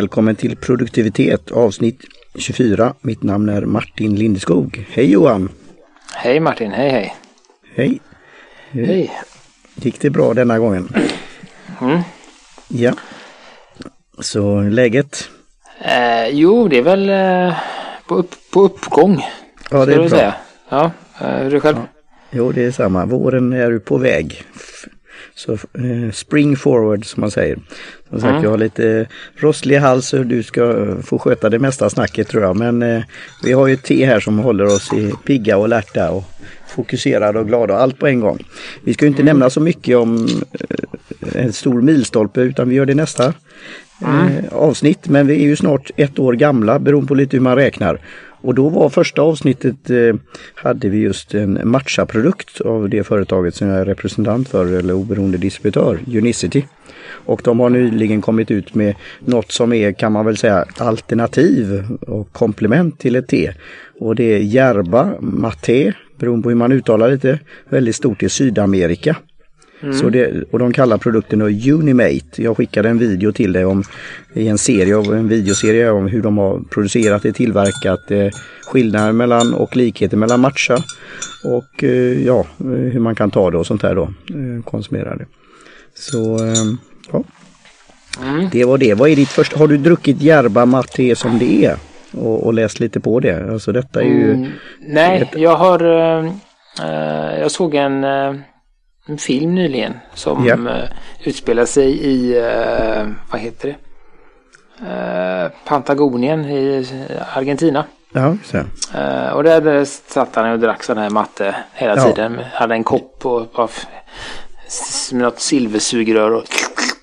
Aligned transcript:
Välkommen 0.00 0.36
till 0.36 0.56
produktivitet 0.56 1.50
avsnitt 1.50 2.04
24. 2.34 2.94
Mitt 3.00 3.22
namn 3.22 3.48
är 3.48 3.62
Martin 3.62 4.14
Lindeskog. 4.16 4.86
Hej 4.90 5.10
Johan! 5.10 5.48
Hej 6.14 6.40
Martin, 6.40 6.70
hej 6.70 6.90
hej! 6.90 7.14
Hej! 7.74 8.00
Hej! 8.70 9.10
Gick 9.74 10.00
det 10.00 10.10
bra 10.10 10.34
denna 10.34 10.58
gången? 10.58 10.88
Mm. 11.80 12.00
Ja. 12.68 12.92
Så 14.18 14.60
läget? 14.60 15.28
Eh, 15.80 16.28
jo, 16.28 16.68
det 16.68 16.78
är 16.78 16.82
väl 16.82 17.10
eh, 17.10 17.56
på, 18.06 18.14
upp, 18.14 18.34
på 18.52 18.62
uppgång. 18.62 19.24
Ja, 19.70 19.86
det 19.86 19.92
är 19.92 19.98
bra. 19.98 20.08
Säga. 20.08 20.34
Ja, 20.68 20.90
eh, 21.20 21.28
hur 21.28 21.46
är 21.46 21.50
det 21.50 21.60
själv? 21.60 21.76
Jo, 22.30 22.52
det 22.52 22.64
är 22.64 22.70
samma. 22.70 23.06
Våren 23.06 23.52
är 23.52 23.78
på 23.78 23.98
väg. 23.98 24.44
Så 25.46 25.52
eh, 25.52 26.10
spring 26.12 26.56
forward 26.56 27.06
som 27.06 27.20
man 27.20 27.30
säger. 27.30 27.58
Som 28.10 28.20
sagt, 28.20 28.30
Mm. 28.30 28.42
jag 28.44 28.50
har 28.50 28.58
lite 28.58 29.06
rosslig 29.36 29.76
hals 29.76 30.12
och 30.12 30.26
du 30.26 30.42
ska 30.42 30.78
eh, 30.78 30.98
få 31.02 31.18
sköta 31.18 31.48
det 31.50 31.58
mesta 31.58 31.90
snacket 31.90 32.28
tror 32.28 32.42
jag. 32.42 32.56
Men 32.56 32.82
eh, 32.82 33.02
vi 33.44 33.52
har 33.52 33.66
ju 33.66 33.76
te 33.76 34.06
här 34.06 34.20
som 34.20 34.38
håller 34.38 34.64
oss 34.66 34.92
i 34.92 35.12
pigga 35.26 35.56
och 35.56 35.68
lärta 35.68 36.10
och 36.10 36.24
fokuserade 36.68 37.38
och 37.38 37.46
glada 37.46 37.74
och 37.74 37.80
allt 37.80 37.98
på 37.98 38.06
en 38.06 38.20
gång. 38.20 38.38
Vi 38.84 38.94
ska 38.94 39.04
ju 39.04 39.10
inte 39.10 39.22
nämna 39.22 39.50
så 39.50 39.60
mycket 39.60 39.96
om 39.96 40.28
eh, 40.52 41.42
en 41.44 41.52
stor 41.52 41.82
milstolpe 41.82 42.40
utan 42.40 42.68
vi 42.68 42.74
gör 42.74 42.86
det 42.86 42.94
nästa 42.94 43.24
eh, 44.02 44.52
avsnitt. 44.52 45.08
Men 45.08 45.26
vi 45.26 45.34
är 45.34 45.46
ju 45.48 45.56
snart 45.56 45.90
ett 45.96 46.18
år 46.18 46.32
gamla 46.32 46.78
beroende 46.78 47.08
på 47.08 47.14
lite 47.14 47.36
hur 47.36 47.42
man 47.42 47.56
räknar. 47.56 47.98
Och 48.40 48.54
då 48.54 48.68
var 48.68 48.88
första 48.88 49.22
avsnittet 49.22 49.90
eh, 49.90 50.14
hade 50.54 50.88
vi 50.88 50.98
just 50.98 51.34
en 51.34 51.60
matcha-produkt 51.64 52.60
av 52.60 52.88
det 52.88 53.04
företaget 53.04 53.54
som 53.54 53.68
jag 53.68 53.80
är 53.80 53.84
representant 53.84 54.48
för 54.48 54.78
eller 54.78 54.94
oberoende 54.94 55.38
distributör, 55.38 55.98
Unicity. 56.06 56.64
Och 57.10 57.40
de 57.44 57.60
har 57.60 57.70
nyligen 57.70 58.20
kommit 58.20 58.50
ut 58.50 58.74
med 58.74 58.94
något 59.20 59.52
som 59.52 59.72
är 59.72 59.92
kan 59.92 60.12
man 60.12 60.26
väl 60.26 60.36
säga 60.36 60.64
alternativ 60.78 61.86
och 62.00 62.32
komplement 62.32 62.98
till 62.98 63.16
ett 63.16 63.28
te. 63.28 63.52
Och 63.98 64.14
det 64.14 64.24
är 64.24 64.38
Järba 64.38 65.12
Maté, 65.20 65.92
beroende 66.18 66.42
på 66.42 66.48
hur 66.48 66.56
man 66.56 66.72
uttalar 66.72 67.10
lite, 67.10 67.38
väldigt 67.68 67.96
stort 67.96 68.22
i 68.22 68.28
Sydamerika. 68.28 69.16
Så 70.00 70.08
det, 70.10 70.44
och 70.50 70.58
de 70.58 70.72
kallar 70.72 70.98
produkten 70.98 71.42
Unimate. 71.42 72.42
Jag 72.42 72.56
skickade 72.56 72.88
en 72.88 72.98
video 72.98 73.32
till 73.32 73.52
dig 73.52 73.64
om, 73.64 73.82
i 74.34 74.48
en 74.48 74.58
serie, 74.58 74.94
en 74.96 75.28
videoserie 75.28 75.90
om 75.90 76.06
hur 76.08 76.22
de 76.22 76.38
har 76.38 76.60
producerat 76.70 77.22
det, 77.22 77.32
tillverkat 77.32 78.00
det, 78.08 78.30
skillnader 78.66 79.12
mellan 79.12 79.54
och 79.54 79.76
likheter 79.76 80.16
mellan 80.16 80.40
matcha 80.40 80.78
och 81.44 81.84
eh, 81.84 82.26
ja, 82.26 82.40
eh, 82.60 82.66
hur 82.66 83.00
man 83.00 83.14
kan 83.14 83.30
ta 83.30 83.50
det 83.50 83.58
och 83.58 83.66
sånt 83.66 83.82
där 83.82 83.94
då, 83.94 84.02
eh, 84.02 84.62
konsumera 84.64 85.16
det. 85.16 85.26
Så 85.94 86.36
eh, 86.36 86.54
ja, 87.12 87.24
Mm. 88.22 88.48
det 88.52 88.64
var 88.64 88.78
det. 88.78 88.94
Vad 88.94 89.10
är 89.10 89.16
ditt 89.16 89.28
första, 89.28 89.58
har 89.58 89.68
du 89.68 89.76
druckit 89.76 90.22
Järba 90.22 90.66
Maté 90.66 91.16
som 91.16 91.38
det 91.38 91.64
är? 91.64 91.76
Och, 92.12 92.46
och 92.46 92.54
läst 92.54 92.80
lite 92.80 93.00
på 93.00 93.20
det? 93.20 93.50
Alltså 93.52 93.72
detta 93.72 94.00
är 94.00 94.04
ju, 94.06 94.32
Mm, 94.32 94.50
nej, 94.80 95.30
jag 95.36 95.56
har... 95.56 95.84
Eh, 95.84 96.24
eh, 96.82 97.40
jag 97.40 97.50
såg 97.50 97.74
en, 97.74 98.04
eh, 98.04 98.34
en 99.10 99.18
film 99.18 99.54
nyligen 99.54 99.94
som 100.14 100.46
Ja. 100.46 100.54
eh, 100.54 100.84
utspelar 101.24 101.64
sig 101.64 101.90
i... 102.06 102.38
Eh, 102.38 103.06
vad 103.30 103.40
heter 103.40 103.68
det? 103.68 103.76
Eh, 104.86 105.50
Patagonien 105.64 106.44
i 106.44 106.86
Argentina. 107.34 107.84
ja, 108.12 108.36
så. 108.44 108.56
Eh, 108.98 109.28
och 109.32 109.44
där, 109.44 109.84
satt 109.84 110.34
han 110.36 110.52
och 110.52 110.58
drack 110.58 110.82
sån 110.82 110.98
här 110.98 111.10
matte 111.10 111.54
hela 111.74 111.96
Ja. 111.96 112.04
tiden. 112.04 112.38
Hade 112.52 112.74
en 112.74 112.84
kopp 112.84 113.26
och 113.26 113.70
s- 114.66 115.12
med 115.12 115.22
något 115.22 115.40
silversugrör. 115.40 116.30
Och, 116.30 116.44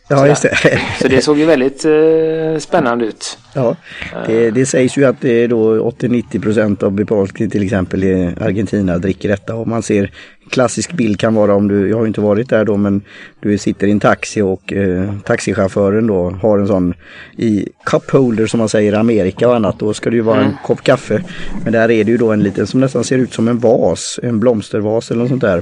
ja 0.07 0.28
just 0.28 0.41
det. 0.41 0.79
så 1.01 1.07
det 1.07 1.22
såg 1.22 1.38
ju 1.38 1.45
väldigt 1.45 1.85
eh, 1.85 2.59
spännande 2.59 3.06
ut. 3.06 3.38
Ja, 3.57 3.75
det, 4.28 4.51
det 4.51 4.66
sägs 4.66 4.97
ju 4.97 5.06
att 5.06 5.22
det 5.22 5.44
är 5.44 5.47
då 5.47 5.90
80-90 5.90 6.41
procent 6.41 6.84
av 6.84 6.91
befolkningen 6.91 7.51
till 7.51 7.63
exempel 7.63 8.03
i 8.03 8.34
Argentina 8.41 8.97
dricker 8.97 9.29
detta. 9.29 9.56
Och 9.56 9.68
man 9.68 9.84
ser 9.84 10.12
klassisk 10.50 10.94
bild 10.94 11.19
kan 11.19 11.35
vara 11.35 11.56
om 11.56 11.68
du, 11.68 11.90
jag 11.90 11.97
har 11.97 12.03
ju 12.03 12.07
inte 12.07 12.22
varit 12.22 12.50
där 12.50 12.66
då 12.66 12.78
men 12.78 13.01
du 13.40 13.57
sitter 13.57 13.88
i 13.88 13.91
en 13.91 14.00
taxi 14.00 14.41
och 14.41 14.73
eh, 14.73 15.13
taxichauffören 15.25 16.07
då 16.07 16.29
har 16.29 16.59
en 16.59 16.68
sån 16.68 16.94
i 17.38 17.69
cup 17.85 18.12
holder 18.12 18.47
som 18.47 18.57
man 18.57 18.69
säger 18.69 18.94
i 18.94 18.95
Amerika 18.95 19.47
och 19.50 19.56
annat. 19.56 19.79
Då 19.79 19.94
ska 19.94 20.09
det 20.09 20.16
ju 20.16 20.22
vara 20.22 20.41
en 20.41 20.53
kopp 20.66 20.84
kaffe. 20.84 21.24
Men 21.63 21.74
där 21.74 21.91
är 21.91 22.03
det 22.03 22.12
ju 22.12 22.18
då 22.18 22.31
en 22.31 22.44
liten 22.44 22.68
som 22.68 22.79
nästan 22.79 23.03
ser 23.03 23.18
ut 23.18 23.34
som 23.34 23.47
en 23.47 23.59
vas, 23.59 24.19
en 24.24 24.39
blomstervas 24.39 25.12
eller 25.12 25.22
något 25.22 25.29
sånt 25.29 25.41
där. 25.41 25.62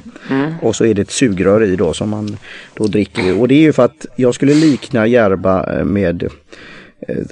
Och 0.62 0.76
så 0.76 0.86
är 0.86 0.94
det 0.94 1.02
ett 1.02 1.12
sugrör 1.12 1.64
i 1.64 1.76
då 1.76 1.94
som 1.94 2.10
man 2.10 2.38
då 2.74 2.88
dricker. 2.88 3.42
Och 3.42 3.48
det 3.48 3.56
är 3.56 3.62
ju 3.62 3.74
för 3.74 3.86
att 3.86 4.06
jag 4.16 4.36
skulle 4.36 4.54
likna 4.54 5.08
Järba 5.08 5.74
eh, 5.74 5.86
med 5.86 6.30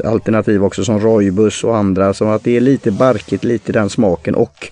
alternativ 0.06 0.64
också 0.64 0.84
som 0.84 1.00
Roibus 1.00 1.64
och 1.64 1.78
andra. 1.78 2.14
Så 2.14 2.26
att 2.26 2.44
det 2.44 2.58
är 2.58 2.62
lite 2.62 2.92
barkigt, 2.92 3.44
lite 3.44 3.72
den 3.72 3.90
smaken 3.90 4.36
och 4.36 4.72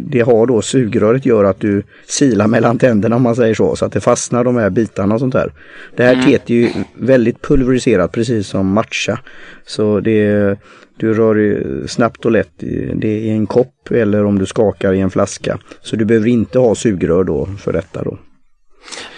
det 0.00 0.20
har 0.20 0.46
då 0.46 0.62
sugröret 0.62 1.26
gör 1.26 1.44
att 1.44 1.60
du 1.60 1.82
silar 2.06 2.46
mellan 2.46 2.78
tänderna 2.78 3.16
om 3.16 3.22
man 3.22 3.36
säger 3.36 3.54
så. 3.54 3.76
Så 3.76 3.84
att 3.84 3.92
det 3.92 4.00
fastnar 4.00 4.44
de 4.44 4.56
här 4.56 4.70
bitarna 4.70 5.14
och 5.14 5.20
sånt 5.20 5.32
där. 5.32 5.52
Det 5.96 6.04
här 6.04 6.22
teet 6.22 6.50
är 6.50 6.54
ju 6.54 6.70
väldigt 6.94 7.42
pulveriserat 7.42 8.12
precis 8.12 8.48
som 8.48 8.66
matcha. 8.66 9.18
Så 9.66 10.00
det 10.00 10.56
du 10.96 11.14
rör 11.14 11.34
ju 11.34 11.84
snabbt 11.88 12.24
och 12.24 12.30
lätt. 12.30 12.52
Det 12.94 13.08
är 13.08 13.18
i 13.18 13.30
en 13.30 13.46
kopp 13.46 13.90
eller 13.90 14.24
om 14.24 14.38
du 14.38 14.46
skakar 14.46 14.92
i 14.92 15.00
en 15.00 15.10
flaska. 15.10 15.58
Så 15.82 15.96
du 15.96 16.04
behöver 16.04 16.28
inte 16.28 16.58
ha 16.58 16.74
sugrör 16.74 17.24
då 17.24 17.48
för 17.58 17.72
detta 17.72 18.02
då. 18.02 18.18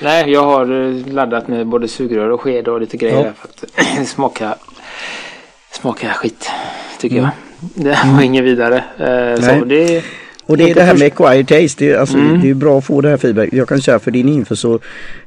Nej, 0.02 0.32
jag 0.32 0.42
har 0.42 0.84
eh, 0.88 1.12
laddat 1.12 1.48
med 1.48 1.66
både 1.66 1.88
sugrör 1.88 2.30
och 2.30 2.40
sked 2.40 2.68
och 2.68 2.80
lite 2.80 2.96
grejer 2.96 3.24
Ja. 3.24 3.32
för 3.36 3.48
att 3.48 4.06
det 4.75 4.75
smakar, 5.72 6.08
skit. 6.08 6.50
Tycker 7.00 7.16
jag. 7.16 7.24
Mm. 7.24 7.34
Det 7.74 7.98
var 8.14 8.22
inget 8.22 8.44
vidare. 8.44 8.76
Eh, 8.76 9.64
det, 9.66 10.02
Och 10.46 10.56
det 10.56 10.70
är 10.70 10.74
det 10.74 10.82
här 10.82 10.94
med 10.94 11.06
acquired 11.06 11.48
taste. 11.48 11.84
Det 11.84 11.90
är, 11.92 11.98
alltså, 11.98 12.16
det 12.16 12.50
är 12.50 12.54
bra 12.54 12.78
att 12.78 12.84
få 12.84 13.00
det 13.00 13.08
här 13.08 13.16
feedback. 13.16 13.48
Jag 13.52 13.68
kan 13.68 13.80
säga 13.80 13.98
för 13.98 14.10
din 14.10 14.28
info 14.28 14.56
så 14.56 14.80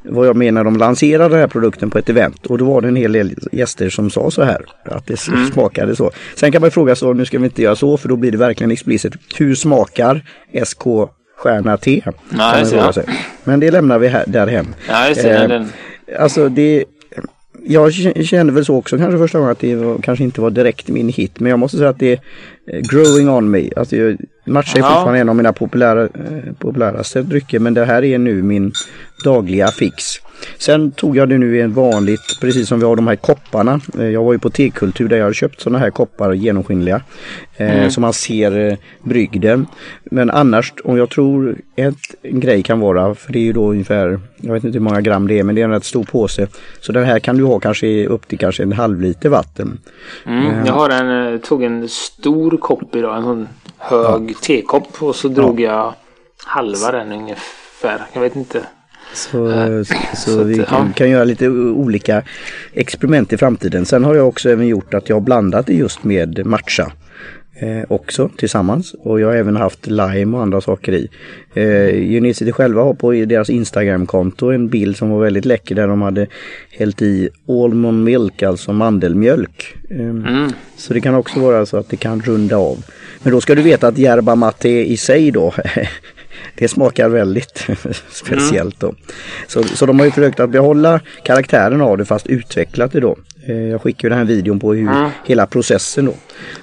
vad 0.03 0.27
jag 0.27 0.35
menar 0.35 0.63
de 0.63 0.77
lanserade 0.77 1.29
den 1.29 1.39
här 1.39 1.47
produkten 1.47 1.89
på 1.89 1.97
ett 1.97 2.09
event 2.09 2.45
och 2.45 2.57
då 2.57 2.65
var 2.65 2.81
det 2.81 2.87
en 2.87 2.95
hel 2.95 3.11
del 3.11 3.35
gäster 3.51 3.89
som 3.89 4.09
sa 4.09 4.31
så 4.31 4.43
här. 4.43 4.65
Att 4.85 5.07
det 5.07 5.17
smakade 5.53 5.95
så. 5.95 6.11
Sen 6.35 6.51
kan 6.51 6.61
man 6.61 6.71
fråga 6.71 6.95
så, 6.95 7.13
nu 7.13 7.25
ska 7.25 7.39
vi 7.39 7.45
inte 7.45 7.61
göra 7.61 7.75
så 7.75 7.97
för 7.97 8.09
då 8.09 8.15
blir 8.15 8.31
det 8.31 8.37
verkligen 8.37 8.71
explicit. 8.71 9.13
Hur 9.37 9.55
smakar 9.55 10.25
SK 10.65 10.83
stjärna 11.37 11.77
T? 11.77 12.01
Det, 12.29 12.75
ja. 12.75 12.93
sig. 12.93 13.05
Men 13.43 13.59
det 13.59 13.71
lämnar 13.71 13.99
vi 13.99 14.07
här, 14.07 14.23
därhem. 14.27 14.75
ja, 14.89 15.13
det. 15.15 15.29
Eh, 15.29 15.47
den, 15.47 15.69
Alltså 16.19 16.49
det 16.49 16.85
jag 17.65 17.93
kände 18.25 18.53
väl 18.53 18.65
så 18.65 18.75
också 18.75 18.97
kanske 18.97 19.17
första 19.17 19.37
gången 19.37 19.51
att 19.51 19.59
det 19.59 19.75
var, 19.75 19.97
kanske 19.97 20.23
inte 20.23 20.41
var 20.41 20.49
direkt 20.49 20.87
min 20.87 21.09
hit. 21.09 21.39
Men 21.39 21.49
jag 21.49 21.59
måste 21.59 21.77
säga 21.77 21.89
att 21.89 21.99
det 21.99 22.19
growing 22.73 23.29
on 23.29 23.51
me. 23.51 23.69
Alltså, 23.75 23.95
jag- 23.95 24.17
matcha 24.45 24.77
är 24.77 24.81
Ja. 24.81 24.87
fortfarande 24.87 25.19
en 25.19 25.29
av 25.29 25.35
mina 25.35 25.53
populära, 25.53 26.03
eh, 26.03 26.53
populäraste 26.59 27.21
drycker. 27.21 27.59
Men 27.59 27.73
det 27.73 27.85
här 27.85 28.03
är 28.03 28.17
nu 28.17 28.43
min 28.43 28.71
dagliga 29.25 29.67
fix. 29.67 30.03
Sen 30.57 30.91
tog 30.91 31.17
jag 31.17 31.29
det 31.29 31.37
nu 31.37 31.57
i 31.57 31.61
en 31.61 31.73
vanligt, 31.73 32.37
precis 32.41 32.67
som 32.67 32.79
vi 32.79 32.85
har 32.85 32.95
de 32.95 33.07
här 33.07 33.15
kopparna. 33.15 33.79
Eh, 33.99 34.05
Jag 34.09 34.23
var 34.23 34.33
ju 34.33 34.39
på 34.39 34.49
tekultur 34.49 35.07
där 35.07 35.17
jag 35.17 35.25
har 35.25 35.33
köpt 35.33 35.61
sådana 35.61 35.79
här 35.79 35.89
koppar 35.89 36.33
genomskinliga. 36.33 37.01
Eh, 37.57 37.89
Så 37.89 38.01
man 38.01 38.13
ser 38.13 38.57
eh, 38.71 38.77
brygden. 39.03 39.65
Men 40.03 40.29
annars, 40.29 40.73
om 40.83 40.97
jag 40.97 41.09
tror 41.09 41.55
ett, 41.75 41.95
en 42.23 42.39
grej 42.39 42.63
kan 42.63 42.79
vara, 42.79 43.15
för 43.15 43.33
det 43.33 43.39
är 43.39 43.43
ju 43.43 43.53
då 43.53 43.69
ungefär, 43.71 44.19
jag 44.37 44.53
vet 44.53 44.63
inte 44.63 44.77
hur 44.77 44.83
många 44.83 45.01
gram 45.01 45.27
det 45.27 45.39
är, 45.39 45.43
men 45.43 45.55
det 45.55 45.61
är 45.61 45.65
en 45.65 45.71
rätt 45.71 45.83
stor 45.85 46.03
påse. 46.03 46.47
Så 46.81 46.91
den 46.91 47.03
här 47.05 47.19
kan 47.19 47.37
du 47.37 47.43
ha 47.43 47.59
kanske 47.59 48.07
upp 48.07 48.27
till 48.27 48.37
kanske 48.39 48.63
en 48.63 48.71
halv 48.71 49.01
liter 49.01 49.29
vatten. 49.29 49.77
mm, 50.25 50.65
jag 50.65 50.73
har 50.73 50.89
en, 50.89 51.33
eh, 51.33 51.39
tog 51.39 51.63
en 51.63 51.87
stor 51.89 52.57
kopp 52.59 52.95
idag. 52.95 53.17
En 53.17 53.23
sån 53.23 53.47
hög 53.77 54.41
tekopp. 54.41 55.03
Och 55.03 55.15
så 55.15 55.27
drog 55.27 55.59
jag 55.59 55.93
halva 56.45 56.91
den 56.91 57.11
ungefär. 57.11 58.01
Jag 58.13 58.21
vet 58.21 58.35
inte. 58.35 58.63
Så, 59.13 59.51
så, 59.83 59.93
så 60.15 60.41
att, 60.41 60.47
vi 60.47 60.57
ja. 60.57 60.65
kan, 60.65 60.93
kan 60.93 61.09
göra 61.09 61.23
lite 61.23 61.49
olika 61.49 62.23
experiment 62.73 63.33
i 63.33 63.37
framtiden. 63.37 63.85
Sen 63.85 64.03
har 64.03 64.15
jag 64.15 64.27
också 64.27 64.49
även 64.49 64.67
gjort 64.67 64.93
att 64.93 65.09
jag 65.09 65.15
har 65.15 65.21
blandat 65.21 65.65
det 65.65 65.73
just 65.73 66.03
med 66.03 66.45
matcha. 66.45 66.91
Eh, 67.61 67.83
också 67.87 68.29
tillsammans 68.37 68.95
och 69.03 69.19
jag 69.19 69.27
har 69.27 69.35
även 69.35 69.55
haft 69.55 69.87
lime 69.87 70.37
och 70.37 70.43
andra 70.43 70.61
saker 70.61 70.93
i. 70.93 71.09
Eh, 71.53 72.17
Unicity 72.17 72.51
själva 72.51 72.83
har 72.83 72.93
på 72.93 73.11
deras 73.11 73.49
Instagramkonto 73.49 74.51
en 74.51 74.67
bild 74.67 74.97
som 74.97 75.09
var 75.09 75.19
väldigt 75.19 75.45
läcker 75.45 75.75
där 75.75 75.87
de 75.87 76.01
hade 76.01 76.27
hällt 76.71 77.01
i 77.01 77.29
almond 77.47 78.03
milk, 78.03 78.43
alltså 78.43 78.73
mandelmjölk. 78.73 79.75
Eh, 79.89 79.99
Mm. 79.99 80.51
Så 80.77 80.93
det 80.93 81.01
kan 81.01 81.15
också 81.15 81.39
vara 81.39 81.65
så 81.65 81.77
att 81.77 81.89
det 81.89 81.97
kan 81.97 82.21
runda 82.21 82.57
av. 82.57 82.77
Men 83.23 83.33
då 83.33 83.41
ska 83.41 83.55
du 83.55 83.61
veta 83.61 83.87
att 83.87 83.99
yerba 83.99 84.35
mate 84.35 84.69
i 84.69 84.97
sig 84.97 85.31
då 85.31 85.53
Det 86.55 86.67
smakar 86.67 87.09
väldigt 87.09 87.67
speciellt 88.11 88.79
då. 88.79 88.93
Så, 89.47 89.63
så 89.63 89.85
de 89.85 89.99
har 89.99 90.05
ju 90.05 90.11
försökt 90.11 90.39
att 90.39 90.49
behålla 90.49 90.99
karaktären 91.23 91.81
av 91.81 91.97
det 91.97 92.05
fast 92.05 92.27
utvecklat 92.27 92.91
det 92.91 92.99
då. 92.99 93.15
Eh, 93.47 93.55
Jag 93.55 93.81
skickar 93.81 94.05
ju 94.05 94.09
den 94.09 94.17
här 94.17 94.25
videon 94.25 94.59
på 94.59 94.73
hur 94.73 94.87
Mm. 94.87 95.09
hela 95.25 95.45
processen 95.45 96.05
då. 96.05 96.13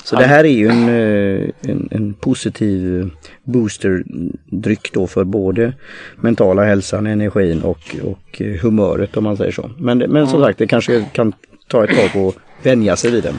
Så 0.05 0.17
det 0.17 0.25
här 0.25 0.45
är 0.45 0.49
ju 0.49 0.69
en, 0.69 0.89
eh, 0.89 1.71
en, 1.71 1.89
en 1.91 2.15
positiv 2.15 3.11
boosterdryck 3.45 4.93
då 4.93 5.07
för 5.07 5.25
både 5.25 5.73
mentala 6.17 6.65
hälsan, 6.65 7.07
energin 7.07 7.63
och, 7.63 7.97
och 8.03 8.43
humöret 8.63 9.17
om 9.17 9.25
man 9.25 9.37
säger 9.37 9.53
så. 9.53 9.71
Men, 9.79 9.99
men 9.99 10.27
som 10.27 10.43
sagt 10.43 10.59
det 10.59 10.67
kanske 10.67 11.05
kan 11.13 11.33
ta 11.69 11.85
ett 11.85 12.13
tag 12.13 12.29
att 12.29 12.35
vänja 12.63 12.97
sig 12.97 13.11
vid 13.11 13.23
den. 13.25 13.35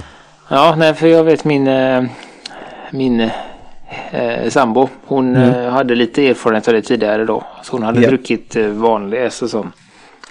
Ja, 0.50 0.75
nej, 0.78 0.94
för 0.94 1.07
jag 1.07 1.24
vet 1.24 1.45
min, 1.45 1.68
eh, 1.68 2.04
min 2.92 3.30
eh, 4.12 4.50
sambo. 4.50 4.89
Hon 5.06 5.36
mm. 5.36 5.74
hade 5.74 5.95
lite 5.95 6.28
erfarenhet 6.28 6.68
av 6.68 6.74
det 6.74 6.81
tidigare 6.81 7.25
då. 7.25 7.44
Så 7.63 7.72
hon 7.72 7.84
hade 7.84 8.00
yeah. 8.00 8.10
druckit 8.10 8.56
vanlig, 8.56 9.24
alltså 9.24 9.48
sån 9.48 9.72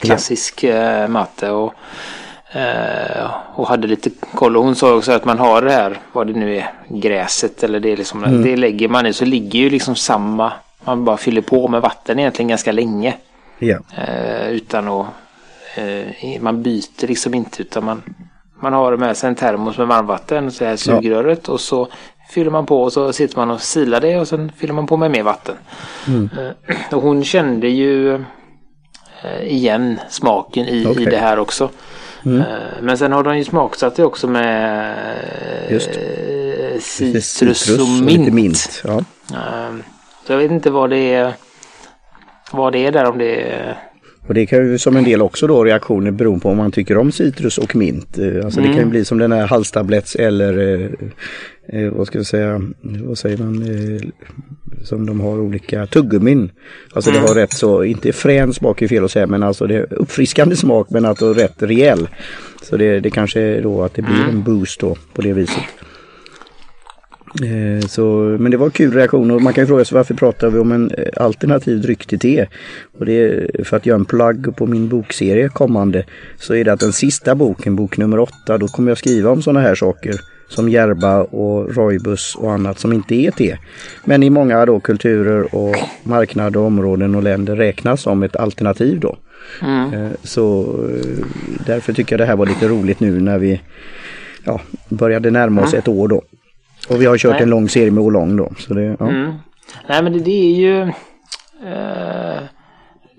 klassisk 0.00 0.64
yeah. 0.64 1.08
matte. 1.08 1.50
Och, 1.50 1.74
och 3.54 3.68
hade 3.68 3.88
lite 3.88 4.10
koll. 4.34 4.56
Och 4.56 4.64
hon 4.64 4.76
sa 4.76 4.94
också 4.94 5.12
att 5.12 5.24
man 5.24 5.38
har 5.38 5.62
det 5.62 5.72
här, 5.72 5.98
vad 6.12 6.26
det 6.26 6.32
nu 6.32 6.56
är, 6.56 6.70
gräset 6.88 7.62
eller 7.62 7.80
det 7.80 7.92
är 7.92 7.96
liksom, 7.96 8.24
mm. 8.24 8.42
det 8.42 8.56
lägger 8.56 8.88
man 8.88 9.06
i. 9.06 9.12
Så 9.12 9.24
ligger 9.24 9.58
ju 9.58 9.70
liksom 9.70 9.96
samma, 9.96 10.52
man 10.84 11.04
bara 11.04 11.16
fyller 11.16 11.42
på 11.42 11.68
med 11.68 11.82
vatten 11.82 12.18
egentligen 12.18 12.48
ganska 12.48 12.72
länge. 12.72 13.14
Yeah. 13.60 14.50
utan 14.50 14.88
att, 14.88 15.06
eh, 15.74 16.40
man 16.40 16.62
byter 16.62 17.06
liksom 17.06 17.34
inte 17.34 17.62
utan 17.62 17.84
man 17.84 18.02
man 18.60 18.72
har 18.72 18.96
med 18.96 19.16
sig 19.16 19.28
en 19.28 19.34
termos 19.34 19.78
med 19.78 19.86
varmvatten, 19.86 20.50
så 20.50 20.64
här 20.64 20.76
sugröret 20.76 21.40
ja. 21.46 21.52
och 21.52 21.60
så 21.60 21.88
fyller 22.30 22.50
man 22.50 22.66
på 22.66 22.82
och 22.82 22.92
så 22.92 23.12
sitter 23.12 23.36
man 23.36 23.50
och 23.50 23.60
silar 23.60 24.00
det 24.00 24.16
och 24.16 24.28
sen 24.28 24.52
fyller 24.56 24.74
man 24.74 24.86
på 24.86 24.96
med 24.96 25.10
mer 25.10 25.22
vatten. 25.22 25.54
Mm. 26.06 26.28
Eh, 26.38 26.94
och 26.96 27.02
hon 27.02 27.24
kände 27.24 27.68
ju 27.68 28.14
eh, 29.22 29.42
igen 29.42 30.00
smaken 30.08 30.66
i, 30.66 30.86
okay. 30.86 31.02
i 31.02 31.06
det 31.06 31.16
här 31.16 31.38
också. 31.38 31.70
Mm. 32.24 32.40
Eh, 32.40 32.46
men 32.82 32.98
sen 32.98 33.12
har 33.12 33.22
de 33.22 33.38
ju 33.38 33.44
smaksatt 33.44 33.96
det 33.96 34.04
också 34.04 34.28
med 34.28 34.96
Just. 35.70 35.90
citrus, 36.80 37.24
citrus 37.24 37.80
och 37.80 38.04
mint. 38.04 38.28
Och 38.28 38.34
mint 38.34 38.82
ja. 38.84 39.02
Så 40.26 40.32
jag 40.32 40.38
vet 40.38 40.50
inte 40.50 40.70
vad 40.70 40.90
det 40.90 41.14
är 41.14 41.34
vad 42.52 42.72
det 42.72 42.86
är 42.86 42.92
där 42.92 43.04
om 43.04 43.18
det 43.18 43.52
är 43.52 43.76
och 44.26 44.34
det 44.34 44.46
kan 44.46 44.58
ju 44.58 44.78
som 44.78 44.96
en 44.96 45.04
del 45.04 45.22
också 45.22 45.46
då 45.46 45.64
reaktioner 45.64 46.10
beroende 46.10 46.42
på 46.42 46.48
om 46.48 46.56
man 46.56 46.72
tycker 46.72 46.98
om 46.98 47.12
citrus 47.12 47.58
och 47.58 47.76
mint. 47.76 48.18
Alltså 48.18 48.60
mm. 48.60 48.62
det 48.62 48.62
kan 48.62 48.66
ju 48.66 48.72
mm. 48.72 48.90
bli 48.90 49.04
som 49.04 49.18
den 49.18 49.32
här 49.32 49.46
halstabletts 49.46 50.14
eller 50.14 50.58
eh, 51.72 51.90
vad 51.92 52.06
ska 52.06 52.18
jag 52.18 52.26
säga, 52.26 52.62
vad 52.80 53.18
säger 53.18 53.38
man, 53.38 53.62
eh, 53.62 54.00
som 54.86 55.06
de 55.06 55.20
har 55.20 55.40
olika 55.40 55.86
tuggummin. 55.86 56.50
Alltså 56.92 57.10
mm. 57.10 57.22
det 57.22 57.28
har 57.28 57.34
rätt 57.34 57.52
så, 57.52 57.84
inte 57.84 58.12
frän 58.12 58.54
smak 58.54 58.82
är 58.82 58.88
fel 58.88 59.04
att 59.04 59.10
säga, 59.10 59.26
men 59.26 59.42
alltså 59.42 59.66
det 59.66 59.74
är 59.74 59.92
uppfriskande 59.92 60.56
smak 60.56 60.90
men 60.90 61.04
är 61.04 61.34
rätt 61.34 61.62
rejäl. 61.62 62.08
Så 62.62 62.76
det, 62.76 63.00
det 63.00 63.10
kanske 63.10 63.40
är 63.40 63.62
då 63.62 63.82
att 63.82 63.94
det 63.94 64.02
blir 64.02 64.14
mm. 64.14 64.28
en 64.28 64.42
boost 64.42 64.80
då 64.80 64.96
på 65.14 65.22
det 65.22 65.32
viset. 65.32 65.64
Eh, 67.42 67.86
så, 67.86 68.36
men 68.40 68.50
det 68.50 68.56
var 68.56 68.70
kul 68.70 68.92
reaktion 68.92 69.30
och 69.30 69.42
man 69.42 69.52
kan 69.52 69.62
ju 69.62 69.68
fråga 69.68 69.84
sig 69.84 69.96
varför 69.96 70.14
pratar 70.14 70.50
vi 70.50 70.58
om 70.58 70.72
en 70.72 70.90
eh, 70.90 71.24
alternativ 71.24 71.80
dryck 71.80 72.06
till 72.06 72.18
te? 72.18 72.46
Och 72.98 73.06
det 73.06 73.12
är 73.12 73.64
för 73.64 73.76
att 73.76 73.86
göra 73.86 73.98
en 73.98 74.04
plugg 74.04 74.56
på 74.56 74.66
min 74.66 74.88
bokserie 74.88 75.48
kommande 75.48 76.04
så 76.36 76.54
är 76.54 76.64
det 76.64 76.72
att 76.72 76.80
den 76.80 76.92
sista 76.92 77.34
boken, 77.34 77.76
bok 77.76 77.96
nummer 77.96 78.18
åtta, 78.18 78.58
då 78.58 78.68
kommer 78.68 78.90
jag 78.90 78.98
skriva 78.98 79.30
om 79.30 79.42
sådana 79.42 79.60
här 79.60 79.74
saker 79.74 80.14
som 80.48 80.68
järba 80.68 81.22
och 81.22 81.76
rojbus 81.76 82.34
och 82.34 82.52
annat 82.52 82.78
som 82.78 82.92
inte 82.92 83.14
är 83.14 83.30
te. 83.30 83.58
Men 84.04 84.22
i 84.22 84.30
många 84.30 84.66
då 84.66 84.80
kulturer 84.80 85.54
och 85.54 85.76
marknader, 86.02 86.60
områden 86.60 87.14
och 87.14 87.22
länder 87.22 87.56
räknas 87.56 88.02
som 88.02 88.22
ett 88.22 88.36
alternativ 88.36 89.00
då. 89.00 89.16
Mm. 89.62 89.92
Eh, 89.92 90.10
så 90.22 90.74
därför 91.66 91.92
tycker 91.92 92.12
jag 92.12 92.20
det 92.20 92.26
här 92.26 92.36
var 92.36 92.46
lite 92.46 92.68
roligt 92.68 93.00
nu 93.00 93.20
när 93.20 93.38
vi 93.38 93.60
ja, 94.44 94.60
började 94.88 95.30
närma 95.30 95.62
oss 95.62 95.72
mm. 95.72 95.78
ett 95.78 95.88
år 95.88 96.08
då. 96.08 96.22
Och 96.88 97.02
vi 97.02 97.06
har 97.06 97.18
kört 97.18 97.32
Nej. 97.32 97.42
en 97.42 97.50
lång 97.50 97.68
serie 97.68 97.90
med 97.90 98.04
Olong 98.04 98.36
då. 98.36 98.52
Så 98.58 98.74
det, 98.74 98.96
ja. 98.98 99.08
Mm. 99.08 99.32
Nej 99.88 100.02
men 100.02 100.12
det, 100.12 100.18
det 100.18 100.30
är 100.30 100.54
ju 100.54 100.82
eh, 101.72 102.42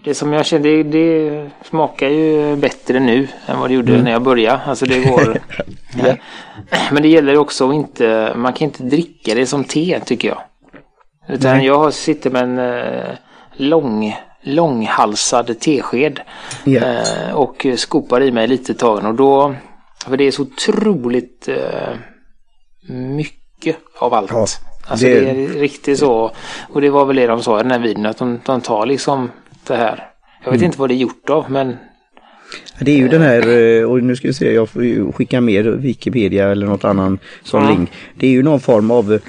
Det 0.08 0.14
som 0.14 0.34
jag 0.34 0.46
känner 0.46 0.70
det, 0.70 0.84
det, 0.84 1.50
smakar 1.64 2.08
ju 2.08 2.56
bättre 2.56 3.00
nu 3.00 3.28
än 3.46 3.60
vad 3.60 3.70
det 3.70 3.74
gjorde 3.74 3.92
mm. 3.92 4.04
när 4.04 4.12
jag 4.12 4.22
började. 4.22 4.62
Alltså 4.66 4.86
det 4.86 5.00
går 5.00 5.38
ja. 6.04 6.16
Men 6.92 7.04
det 7.04 7.08
gäller 7.08 7.38
också 7.38 7.70
att 7.70 7.76
inte 7.76 8.34
Man 8.36 8.54
kan 8.54 8.66
inte 8.66 8.84
dricka 8.84 9.36
det 9.36 9.46
som 9.46 9.64
te 9.64 10.00
tycker 10.00 10.28
jag. 10.28 10.42
Utan 11.28 11.58
Nej. 11.58 11.66
jag 11.66 11.94
sitter 11.94 12.30
med 12.30 12.44
en 12.44 12.60
eh, 12.60 13.16
lång 13.54 14.16
långhalsad 14.42 15.60
tesked. 15.60 16.20
Yeah. 16.66 17.30
Eh, 17.30 17.36
och 17.36 17.66
skopar 17.76 18.22
i 18.22 18.32
mig 18.32 18.48
lite 18.48 18.74
tagen 18.74 19.06
och 19.06 19.16
då 19.16 19.56
För 20.06 20.18
det 20.18 20.24
är 20.24 20.32
så 20.32 20.42
otroligt 20.42 21.48
eh, 21.48 21.96
mycket 22.90 23.48
mycket 23.58 23.82
av 24.00 24.14
allt. 24.14 24.32
Ja, 24.32 24.46
alltså 24.88 25.06
det... 25.06 25.20
det... 25.22 25.30
är 25.30 25.48
riktigt 25.48 26.00
så. 26.00 26.32
Och 26.74 26.82
det 26.82 26.90
var 26.90 27.06
väl 27.06 27.16
det 27.16 27.28
de 27.28 27.44
sa 27.44 27.60
i 27.60 27.64
den 27.64 27.72
här 27.72 27.80
videon 27.80 28.06
att 28.06 28.18
de, 28.18 28.40
de 28.46 28.62
tar 28.62 28.86
liksom 28.86 29.32
det 29.68 29.76
här. 29.76 30.10
Jag 30.44 30.52
vet 30.52 30.60
mm. 30.60 30.66
inte 30.66 30.80
vad 30.80 30.90
det 30.90 30.94
är 30.94 30.98
gjort 30.98 31.30
av 31.30 31.52
men 31.52 31.76
det 32.80 32.92
är 32.92 32.98
ju 32.98 33.08
den 33.08 33.22
här, 33.22 33.48
eh, 33.48 33.84
och 33.84 34.04
nu 34.04 34.16
ska 34.16 34.28
vi 34.28 34.34
se, 34.34 34.54
jag 34.54 34.70
får 34.70 35.12
skicka 35.12 35.42
med 35.42 35.66
Wikipedia 35.66 36.50
eller 36.50 36.68
något 36.68 36.86
annan 36.86 37.20
sån 37.44 37.64
mm. 37.64 37.76
link. 37.76 37.92
Det 38.16 38.28
är 38.28 38.32
ju 38.32 38.44
någon 38.44 38.60
form 38.60 38.92
av 38.92 39.20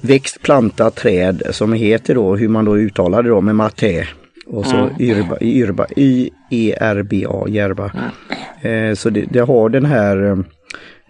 växt, 0.00 0.42
planta, 0.42 0.90
träd 0.90 1.42
som 1.50 1.72
heter 1.72 2.14
då, 2.14 2.36
hur 2.36 2.48
man 2.48 2.64
då 2.64 2.76
uttalar 2.76 3.22
det 3.22 3.28
då 3.28 3.40
med 3.40 3.54
maté. 3.54 4.04
Och 4.46 4.66
så 4.66 4.76
mm. 4.76 4.90
yrba, 5.00 5.38
yrba, 5.40 5.86
Y-E-R-B-A, 5.96 7.48
järba. 7.48 7.92
Mm. 8.62 8.90
Eh, 8.90 8.94
så 8.94 9.10
det, 9.10 9.24
det, 9.30 9.40
har 9.40 9.68
den 9.68 9.84
här 9.84 10.44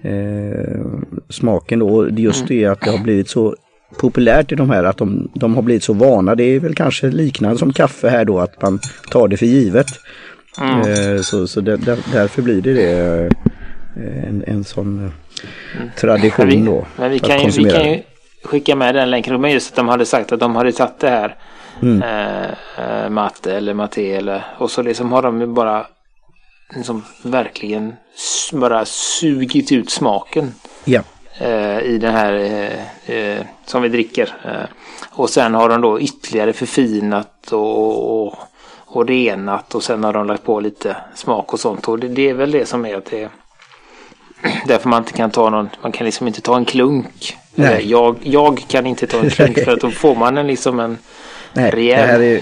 eh, 0.02 0.12
eh, 0.12 0.80
smaken 1.28 1.78
då. 1.78 2.08
Just 2.10 2.40
mm. 2.40 2.48
det 2.48 2.64
att 2.66 2.80
det 2.80 2.90
har 2.90 2.98
blivit 2.98 3.28
så 3.28 3.56
populärt 3.96 4.52
i 4.52 4.54
de 4.54 4.70
här 4.70 4.84
att 4.84 4.96
de, 4.96 5.30
de 5.34 5.54
har 5.54 5.62
blivit 5.62 5.84
så 5.84 5.92
vana. 5.92 6.34
Det 6.34 6.44
är 6.44 6.60
väl 6.60 6.74
kanske 6.74 7.06
liknande 7.06 7.58
som 7.58 7.72
kaffe 7.72 8.08
här 8.08 8.24
då 8.24 8.38
att 8.38 8.62
man 8.62 8.80
tar 9.10 9.28
det 9.28 9.36
för 9.36 9.46
givet. 9.46 9.86
Mm. 10.60 10.80
Eh, 10.80 11.22
så 11.22 11.46
så 11.46 11.60
det, 11.60 11.76
där, 11.76 11.98
därför 12.12 12.42
blir 12.42 12.62
det, 12.62 12.72
det 12.72 13.30
eh, 13.96 14.28
en, 14.28 14.44
en 14.46 14.64
sån 14.64 14.98
mm. 14.98 15.90
tradition 15.96 16.48
vi, 16.48 16.56
då. 16.56 16.86
Men 16.96 17.10
vi 17.10 17.18
kan, 17.18 17.42
ju, 17.42 17.64
vi 17.64 17.70
kan 17.70 17.92
ju 17.92 18.02
skicka 18.44 18.76
med 18.76 18.94
den 18.94 19.10
länken. 19.10 19.40
Men 19.40 19.50
just 19.50 19.70
att 19.70 19.76
de 19.76 19.88
hade 19.88 20.06
sagt 20.06 20.32
att 20.32 20.40
de 20.40 20.56
hade 20.56 20.72
tagit 20.72 20.98
det 21.00 21.08
här 21.08 21.36
mm. 21.82 22.02
eh, 22.02 23.04
eh 23.04 23.10
matte 23.10 23.56
eller 23.56 23.74
matte 23.74 24.02
eller 24.02 24.44
och 24.58 24.70
så 24.70 24.82
liksom 24.82 25.12
har 25.12 25.22
de 25.22 25.40
ju 25.40 25.46
bara 25.46 25.86
liksom 26.76 27.04
verkligen 27.22 27.94
bara 28.52 28.84
sugit 28.84 29.72
ut 29.72 29.90
smaken. 29.90 30.54
Ja. 30.84 31.02
Eh, 31.38 31.80
I 31.80 31.98
den 31.98 32.14
här 32.14 32.32
eh, 32.32 33.16
eh, 33.16 33.42
som 33.64 33.82
vi 33.82 33.88
dricker. 33.88 34.34
Eh, 34.44 34.68
och 35.10 35.30
sen 35.30 35.54
har 35.54 35.68
de 35.68 35.80
då 35.80 36.00
ytterligare 36.00 36.52
förfinat 36.52 37.52
och, 37.52 38.22
och, 38.22 38.34
och 38.86 39.06
renat 39.06 39.74
och 39.74 39.82
sen 39.82 40.04
har 40.04 40.12
de 40.12 40.26
lagt 40.26 40.44
på 40.44 40.60
lite 40.60 40.96
smak 41.14 41.52
och 41.52 41.60
sånt. 41.60 41.88
Och 41.88 41.98
det, 41.98 42.08
det 42.08 42.28
är 42.28 42.34
väl 42.34 42.50
det 42.50 42.66
som 42.66 42.86
är 42.86 42.96
att 42.96 43.04
det 43.04 43.22
är 43.22 43.28
därför 44.66 44.88
man 44.88 45.02
inte 45.02 45.12
kan 45.12 45.30
ta 45.30 45.50
någon, 45.50 45.68
man 45.82 45.92
kan 45.92 46.04
liksom 46.04 46.26
inte 46.26 46.40
ta 46.40 46.56
en 46.56 46.64
klunk. 46.64 47.36
Nej. 47.54 47.90
Jag, 47.90 48.16
jag 48.22 48.64
kan 48.68 48.86
inte 48.86 49.06
ta 49.06 49.18
en 49.18 49.30
klunk 49.30 49.58
för 49.64 49.72
att 49.72 49.80
då 49.80 49.90
får 49.90 50.14
man 50.14 50.38
en 50.38 50.46
liksom 50.46 50.80
en 50.80 50.98
Nej, 51.52 51.70
rejäl 51.70 52.40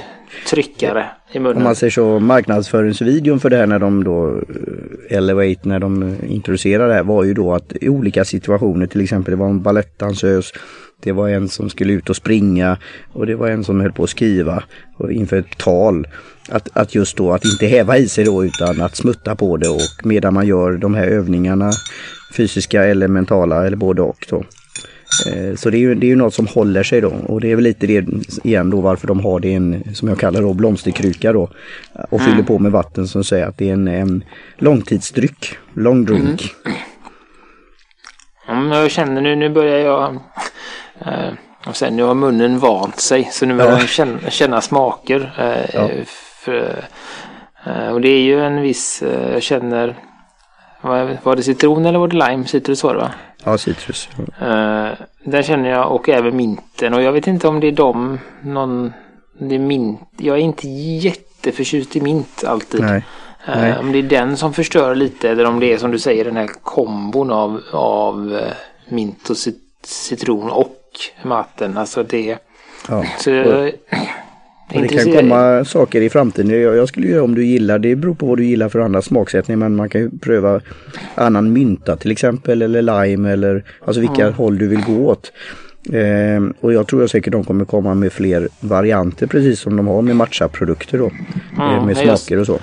tryckare 0.49 1.06
i 1.33 1.38
munnen. 1.38 1.56
Om 1.56 1.62
man 1.62 1.76
ser 1.76 1.90
så 1.90 2.18
marknadsföringsvideon 2.18 3.40
för 3.40 3.50
det 3.50 3.56
här 3.56 3.66
när 3.66 3.78
de 3.78 4.04
då 4.04 4.28
eh, 4.28 5.16
Elevate 5.16 5.68
när 5.68 5.80
de 5.80 6.16
introducerade 6.28 6.88
det 6.88 6.95
här 6.95 7.02
var 7.02 7.25
ju 7.25 7.35
då 7.35 7.54
att 7.54 7.73
i 7.80 7.88
olika 7.88 8.25
situationer 8.25 8.87
till 8.87 9.00
exempel 9.00 9.30
det 9.30 9.37
var 9.37 9.49
en 9.49 9.62
balettdansös 9.62 10.52
det 11.02 11.12
var 11.12 11.28
en 11.28 11.49
som 11.49 11.71
skulle 11.71 11.92
ut 11.92 12.11
och 12.11 12.16
springa 12.16 12.78
och 13.12 13.26
det 13.26 13.35
var 13.35 13.49
en 13.49 13.64
som 13.64 13.80
höll 13.80 13.92
på 13.92 14.04
att 14.04 14.11
skriva 14.11 14.62
inför 15.11 15.37
ett 15.37 15.59
tal. 15.59 16.06
Att, 16.49 16.68
att 16.73 16.95
just 16.95 17.16
då 17.16 17.33
att 17.33 17.45
inte 17.45 17.66
häva 17.66 17.99
i 17.99 18.09
sig 18.09 18.25
då 18.25 18.45
utan 18.45 18.80
att 18.80 18.97
smutta 18.97 19.37
på 19.37 19.56
det 19.56 19.68
och 19.68 20.06
medan 20.06 20.35
man 20.35 20.47
gör 20.47 20.73
de 20.73 20.95
här 20.95 21.06
övningarna 21.06 21.71
fysiska 22.37 22.85
eller 22.85 23.09
mentala 23.09 23.66
eller 23.66 23.76
både 23.76 24.02
och 24.02 24.26
då. 24.30 24.45
Eh, 25.26 25.54
så 25.54 25.70
det 25.70 25.76
är, 25.76 25.80
ju, 25.80 25.94
det 25.94 26.06
är 26.06 26.08
ju 26.08 26.16
något 26.16 26.34
som 26.34 26.46
håller 26.46 26.82
sig 26.82 27.00
då 27.00 27.12
och 27.26 27.40
det 27.40 27.52
är 27.52 27.54
väl 27.54 27.64
lite 27.64 27.86
det 27.86 28.06
igen 28.44 28.70
då 28.70 28.80
varför 28.80 29.06
de 29.06 29.20
har 29.20 29.40
det 29.40 29.48
i 29.48 29.54
en, 29.54 29.94
som 29.94 30.08
jag 30.08 30.18
kallar 30.18 30.42
då, 30.42 30.54
blomsterkruka 30.54 31.32
då. 31.32 31.50
Och 32.10 32.20
fyller 32.20 32.32
mm. 32.32 32.46
på 32.46 32.58
med 32.58 32.72
vatten 32.72 33.08
som 33.08 33.25
säger 33.25 33.46
att 33.46 33.58
det 33.58 33.68
är 33.68 33.72
en, 33.72 33.88
en 33.88 34.25
långtidsdryck, 34.56 35.58
long 35.75 36.04
drink. 36.04 36.54
Mm. 38.48 38.72
jag 38.72 38.90
känner 38.90 39.20
nu, 39.20 39.36
nu 39.36 39.48
börjar 39.48 39.78
jag, 39.78 40.14
eh, 41.00 41.32
och 41.66 41.76
sen 41.76 41.96
nu 41.96 42.02
har 42.02 42.14
munnen 42.14 42.58
vant 42.58 43.00
sig 43.00 43.28
så 43.32 43.46
nu 43.46 43.56
börjar 43.56 43.70
jag 43.70 43.88
känna, 43.88 44.30
känna 44.30 44.60
smaker. 44.60 45.34
Eh, 45.38 45.75
ja. 45.75 45.90
för, 46.44 46.84
eh, 47.66 47.88
och 47.88 48.00
det 48.00 48.08
är 48.08 48.20
ju 48.20 48.40
en 48.40 48.62
viss, 48.62 49.02
eh, 49.02 49.32
jag 49.32 49.42
känner, 49.42 49.96
var, 51.23 51.37
det 51.37 51.43
citron 51.43 51.87
eller 51.87 51.99
var 51.99 52.09
det 52.09 52.16
lime? 52.16 52.45
Citrus 52.45 52.85
var 52.85 52.95
det 52.95 53.00
va? 53.00 53.11
Ja, 53.45 53.59
citrus. 53.59 54.09
Uh, 54.19 54.88
där 55.25 55.43
känner 55.43 55.71
jag 55.71 55.93
och 55.93 56.09
även 56.09 56.37
minten 56.37 56.95
och 56.95 57.02
jag 57.02 57.12
vet 57.12 57.26
inte 57.26 57.49
om 57.49 57.61
det 57.61 57.66
är 57.66 57.73
de 57.73 58.19
någon 58.43 58.93
det 59.38 59.55
är 59.55 59.59
mint. 59.59 60.00
Jag 60.16 60.37
är 60.37 60.40
inte 60.40 60.69
jätteförtjust 60.69 61.97
i 61.97 62.00
mint 62.00 62.45
alltid. 62.45 62.81
Nej. 62.81 63.05
Uh. 63.49 63.81
Om 63.81 63.93
det 63.93 63.99
är 63.99 64.02
den 64.02 64.37
som 64.37 64.52
förstör 64.52 64.95
lite 64.95 65.31
eller 65.31 65.45
om 65.45 65.61
det 65.61 65.73
är 65.73 65.78
som 65.78 65.90
du 65.90 65.99
säger 65.99 66.25
den 66.25 66.37
här 66.37 66.50
kombon 66.62 67.31
av, 67.31 67.61
av 67.73 68.33
uh, 68.33 68.40
mint 68.88 69.31
och 69.31 69.37
citron 69.83 70.50
och 70.50 70.83
maten. 71.23 71.76
Alltså 71.78 72.02
det. 72.02 72.38
Ja. 72.88 73.05
Så, 73.19 73.31
Och 74.75 74.82
det 74.82 74.88
kan 74.88 75.12
komma 75.12 75.64
saker 75.64 76.00
i 76.00 76.11
framtiden. 76.11 76.62
Jag, 76.62 76.76
jag 76.76 76.88
skulle 76.88 77.06
göra 77.06 77.25
om 77.25 77.35
du 77.35 77.46
gillar, 77.46 77.78
det 77.78 77.96
beror 77.96 78.14
på 78.14 78.26
vad 78.26 78.38
du 78.38 78.44
gillar 78.44 78.68
för 78.68 78.78
andra 78.78 79.02
smaksättning 79.02 79.58
men 79.58 79.76
man 79.76 79.88
kan 79.88 80.00
ju 80.00 80.11
pröva 80.18 80.61
annan 81.14 81.52
mynta 81.52 81.96
till 81.96 82.11
exempel 82.11 82.62
eller 82.62 82.82
lime 82.82 83.32
eller 83.32 83.64
alltså 83.85 84.00
vilka 84.00 84.23
mm. 84.23 84.35
håll 84.35 84.58
du 84.58 84.68
vill 84.68 84.85
gå 84.85 85.06
åt. 85.06 85.32
Eh, 85.92 86.42
och 86.61 86.73
jag 86.73 86.87
tror 86.87 87.06
säkert 87.06 87.32
de 87.32 87.44
kommer 87.44 87.64
komma 87.64 87.94
med 87.94 88.12
fler 88.12 88.49
varianter 88.61 89.26
precis 89.26 89.61
som 89.61 89.76
de 89.76 89.87
har 89.87 90.02
med 90.02 90.16
matcha-produkter 90.16 90.99
då. 90.99 91.11
Mm, 91.56 91.76
eh, 91.76 91.87
med 91.87 91.96
smaker 91.96 92.38
och 92.38 92.46
så. 92.46 92.58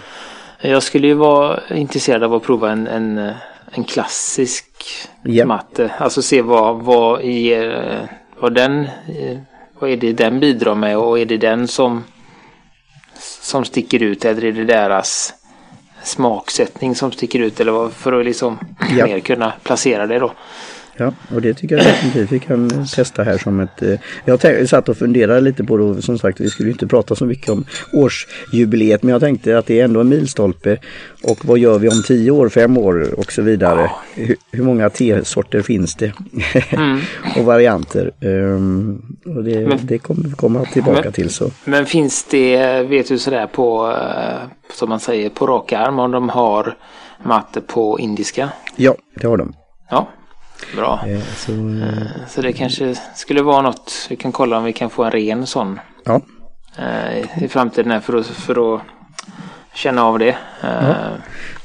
Jag 0.62 0.84
skulle 0.84 1.08
ju 1.08 1.14
vara 1.14 1.60
intresserad 1.70 2.24
av 2.24 2.34
att 2.34 2.44
prova 2.44 2.72
en, 2.72 2.88
en, 2.88 3.32
en 3.72 3.84
klassisk 3.84 4.66
yep. 5.26 5.48
matte. 5.48 5.92
Alltså 5.98 6.22
se 6.22 6.42
vad, 6.42 6.84
vad, 6.84 7.24
ger, 7.24 8.10
vad 8.40 8.56
den 8.56 8.88
vad 9.80 9.90
är 9.90 9.98
det 9.98 10.14
den 10.14 10.40
bidrar 10.40 10.76
med 10.76 10.98
och 10.98 11.20
är 11.20 11.26
det 11.26 11.38
den 11.38 11.68
som 11.68 12.04
som 13.42 13.66
sticker 13.66 14.04
ut 14.04 14.26
eller 14.26 14.44
är 14.44 14.52
det 14.52 14.64
deras 14.66 15.34
smaksättning 16.04 16.96
som 16.96 17.12
sticker 17.12 17.40
ut 17.40 17.60
eller 17.60 17.72
vad, 17.72 17.94
för 17.94 18.14
att 18.14 18.26
liksom 18.26 18.60
ja. 18.98 19.06
mer 19.06 19.20
kunna 19.20 19.54
placera 19.64 20.08
det 20.08 20.20
då. 20.20 20.32
Ja, 20.98 21.14
och 21.36 21.42
det 21.42 21.54
tycker 21.54 21.78
jag 21.78 21.86
definitivt 21.86 22.32
vi 22.32 22.40
kan 22.40 22.86
testa 22.86 23.24
här 23.24 23.38
som 23.38 23.60
ett... 23.60 23.82
Eh, 23.82 24.00
jag 24.26 24.70
satt 24.70 24.90
och 24.90 24.98
funderade 24.98 25.42
lite 25.42 25.64
på 25.64 25.78
det 25.78 26.02
som 26.02 26.18
sagt 26.18 26.40
vi 26.40 26.50
skulle 26.50 26.70
inte 26.70 26.88
prata 26.88 27.16
så 27.16 27.26
mycket 27.26 27.50
om 27.50 27.66
årsjubileet 27.94 29.04
men 29.04 29.12
jag 29.12 29.22
tänkte 29.22 29.58
att 29.58 29.66
det 29.66 29.80
är 29.80 29.86
ändå 29.86 30.00
en 30.00 30.10
milstolpe 30.10 30.78
och 31.24 31.46
vad 31.46 31.60
gör 31.60 31.80
vi 31.80 31.90
om 31.90 32.04
tio 32.08 32.32
år, 32.32 32.50
fem 32.50 32.78
år 32.78 33.20
och 33.20 33.32
så 33.32 33.42
vidare. 33.42 33.92
Hur, 34.14 34.36
hur, 34.52 34.64
många 34.64 34.90
tesorter 34.90 35.62
finns 35.62 35.96
det? 35.96 36.12
Mm. 36.70 37.00
och 37.38 37.46
varianter. 37.46 38.12
Um, 38.22 39.18
och 39.26 39.44
det, 39.44 39.68
men, 39.68 39.80
det 39.82 39.98
kommer 39.98 40.24
vi 40.24 40.32
komma 40.32 40.66
tillbaka 40.66 41.02
men, 41.04 41.14
till. 41.14 41.30
så. 41.30 41.52
Men 41.66 41.86
finns 41.86 42.24
det, 42.24 42.84
vet 42.84 43.08
du 43.08 43.18
sådär 43.18 43.48
på, 43.48 43.92
eh, 43.92 44.50
som 44.74 44.90
man 44.90 45.00
säger, 45.00 45.30
på 45.30 45.48
rak 45.48 45.74
arm 45.74 46.00
om 46.00 46.12
de 46.12 46.30
har 46.30 46.78
matte 47.24 47.62
på 47.62 48.00
indiska? 48.00 48.50
Ja, 48.76 48.96
det 49.16 49.28
har 49.28 49.38
de. 49.38 49.54
Ja, 49.90 50.08
Bra. 50.76 51.00
Eh, 51.08 51.22
så, 51.36 51.52
eh, 51.52 52.28
så 52.28 52.42
det 52.42 52.54
kanske 52.54 52.96
skulle 53.16 53.42
vara 53.42 53.62
något. 53.62 54.08
Vi 54.10 54.16
kan 54.16 54.32
kolla 54.32 54.58
om 54.58 54.64
vi 54.64 54.74
kan 54.74 54.90
få 54.90 55.04
en 55.04 55.12
ren 55.12 55.48
sån. 55.48 55.80
Ja. 56.06 56.22
Eh, 56.78 57.44
I 57.44 57.48
framtiden 57.48 58.02
för 58.02 58.16
att, 58.18 58.28
för 58.28 58.76
att 58.76 58.82
känna 59.76 60.04
av 60.04 60.20
det. 60.20 60.36
Ja. 60.62 60.96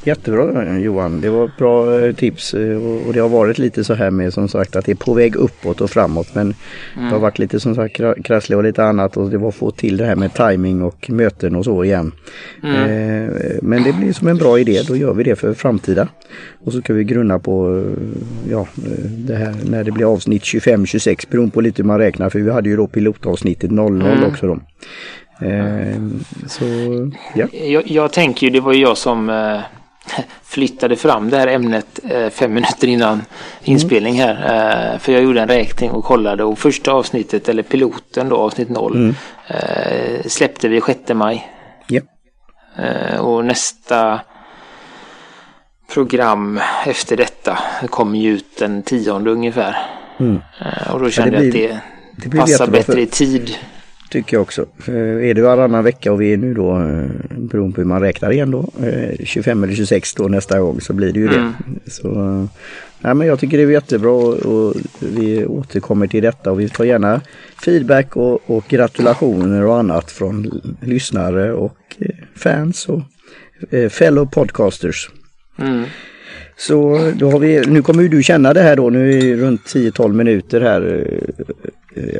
Jättebra 0.04 0.78
Johan, 0.78 1.20
det 1.20 1.30
var 1.30 1.50
bra 1.58 2.00
eh, 2.00 2.14
tips 2.14 2.54
eh, 2.54 3.06
och 3.06 3.12
det 3.12 3.20
har 3.20 3.28
varit 3.28 3.58
lite 3.58 3.84
så 3.84 3.94
här 3.94 4.10
med 4.10 4.32
som 4.32 4.48
sagt 4.48 4.76
att 4.76 4.84
det 4.84 4.92
är 4.92 4.96
på 4.96 5.14
väg 5.14 5.36
uppåt 5.36 5.80
och 5.80 5.90
framåt 5.90 6.34
men 6.34 6.42
mm. 6.42 6.54
det 6.94 7.00
har 7.00 7.08
mm. 7.08 7.20
varit 7.20 7.38
lite 7.38 7.60
som 7.60 7.74
sagt 7.74 7.96
krassligt 8.24 8.56
och 8.56 8.64
lite 8.64 8.84
annat 8.84 9.16
och 9.16 9.30
det 9.30 9.38
var 9.38 9.50
få 9.50 9.70
till 9.70 9.96
det 9.96 10.04
här 10.04 10.16
med 10.16 10.34
timing 10.34 10.82
och 10.82 11.10
möten 11.10 11.56
och 11.56 11.64
så 11.64 11.84
igen. 11.84 12.12
Mm. 12.62 13.32
Men 13.62 13.82
det 13.82 13.92
blir 13.92 14.12
som 14.12 14.28
en 14.28 14.36
bra 14.36 14.58
idé, 14.58 14.80
då 14.88 14.96
gör 14.96 15.14
vi 15.14 15.24
det 15.24 15.36
för 15.36 15.54
framtida. 15.54 16.08
Och 16.64 16.72
så 16.72 16.80
ska 16.80 16.94
vi 16.94 17.04
grunna 17.04 17.38
på 17.38 17.84
ja, 18.50 18.66
det 19.08 19.34
här 19.34 19.54
när 19.64 19.84
det 19.84 19.90
blir 19.90 20.12
avsnitt 20.12 20.42
25-26 20.42 21.30
beroende 21.30 21.52
på 21.52 21.60
lite 21.60 21.82
hur 21.82 21.86
man 21.86 21.98
räknar 21.98 22.30
för 22.30 22.38
vi 22.38 22.50
hade 22.50 22.68
ju 22.68 22.76
då 22.76 22.86
pilotavsnittet 22.86 23.70
00 23.70 24.02
mm. 24.02 24.24
också 24.24 24.46
då. 24.46 24.58
Eh, 25.40 26.00
så, 26.46 26.64
ja. 27.34 27.46
jag, 27.52 27.90
jag 27.90 28.12
tänker 28.12 28.46
ju, 28.46 28.50
det 28.50 28.60
var 28.60 28.72
ju 28.72 28.80
jag 28.80 28.98
som 28.98 29.30
eh, 29.30 29.60
flyttade 30.42 30.96
fram 30.96 31.30
det 31.30 31.36
här 31.36 31.46
ämnet 31.46 32.00
eh, 32.10 32.28
fem 32.30 32.54
minuter 32.54 32.88
innan 32.88 33.22
inspelning 33.62 34.20
här. 34.20 34.34
Eh, 34.94 34.98
för 34.98 35.12
jag 35.12 35.22
gjorde 35.22 35.40
en 35.40 35.48
räkning 35.48 35.90
och 35.90 36.04
kollade 36.04 36.44
och 36.44 36.58
första 36.58 36.92
avsnittet, 36.92 37.48
eller 37.48 37.62
piloten 37.62 38.28
då, 38.28 38.36
avsnitt 38.36 38.68
0, 38.68 38.96
mm. 38.96 39.14
släppte 40.26 40.68
vi 40.68 40.80
6 40.80 41.00
maj. 41.14 41.52
Ja. 41.86 42.00
Och 43.20 43.44
nästa 43.44 44.20
program 45.92 46.60
efter 46.86 47.16
detta 47.16 47.58
kommer 47.90 48.18
ju 48.18 48.32
ut 48.34 48.58
den 48.58 48.82
tionde 48.82 49.30
ungefär. 49.30 49.76
Mm. 50.20 50.40
Och 50.92 51.00
då 51.00 51.10
kände 51.10 51.36
ja, 51.36 51.42
jag 51.42 51.48
att 51.48 51.52
det, 51.52 51.80
det 52.30 52.36
passar 52.38 52.66
bättre 52.66 52.92
för... 52.92 52.98
i 52.98 53.06
tid 53.06 53.56
Tycker 54.10 54.36
jag 54.36 54.42
också. 54.42 54.66
Är 54.86 55.34
det 55.34 55.42
varannan 55.42 55.84
vecka 55.84 56.12
och 56.12 56.20
vi 56.20 56.32
är 56.32 56.36
nu 56.36 56.54
då, 56.54 56.78
eh, 56.78 57.38
beroende 57.38 57.74
på 57.74 57.80
hur 57.80 57.88
man 57.88 58.00
räknar 58.00 58.30
igen 58.30 58.50
då, 58.50 58.68
25 59.24 59.58
eh, 59.58 59.64
eller 59.64 59.76
26 59.76 60.14
då 60.14 60.28
nästa 60.28 60.60
gång 60.60 60.80
så 60.80 60.92
blir 60.92 61.12
det 61.12 61.20
ju 61.20 61.28
mm. 61.28 61.52
det. 61.84 61.90
Så, 61.90 62.08
nej, 63.00 63.14
men 63.14 63.26
jag 63.26 63.40
tycker 63.40 63.58
det 63.58 63.62
är 63.62 63.70
jättebra 63.70 64.10
och 64.12 64.74
vi 64.98 65.46
återkommer 65.46 66.06
till 66.06 66.22
detta 66.22 66.50
och 66.50 66.60
vi 66.60 66.68
tar 66.68 66.84
gärna 66.84 67.20
feedback 67.64 68.16
och, 68.16 68.50
och 68.50 68.64
gratulationer 68.68 69.64
och 69.64 69.78
annat 69.78 70.10
från 70.10 70.60
lyssnare 70.80 71.52
och 71.52 71.78
eh, 71.98 72.14
fans 72.34 72.88
och 72.88 73.00
fellow 73.90 74.26
podcasters. 74.26 75.10
Mm. 75.58 75.84
Så 76.56 77.10
då 77.14 77.30
har 77.30 77.38
vi, 77.38 77.60
nu 77.66 77.82
kommer 77.82 78.02
ju 78.02 78.08
du 78.08 78.22
känna 78.22 78.54
det 78.54 78.62
här 78.62 78.76
då, 78.76 78.90
nu 78.90 79.18
är 79.18 79.22
det 79.22 79.36
runt 79.36 79.60
10-12 79.60 80.12
minuter 80.12 80.60
här 80.60 81.06
Eh, 81.64 81.70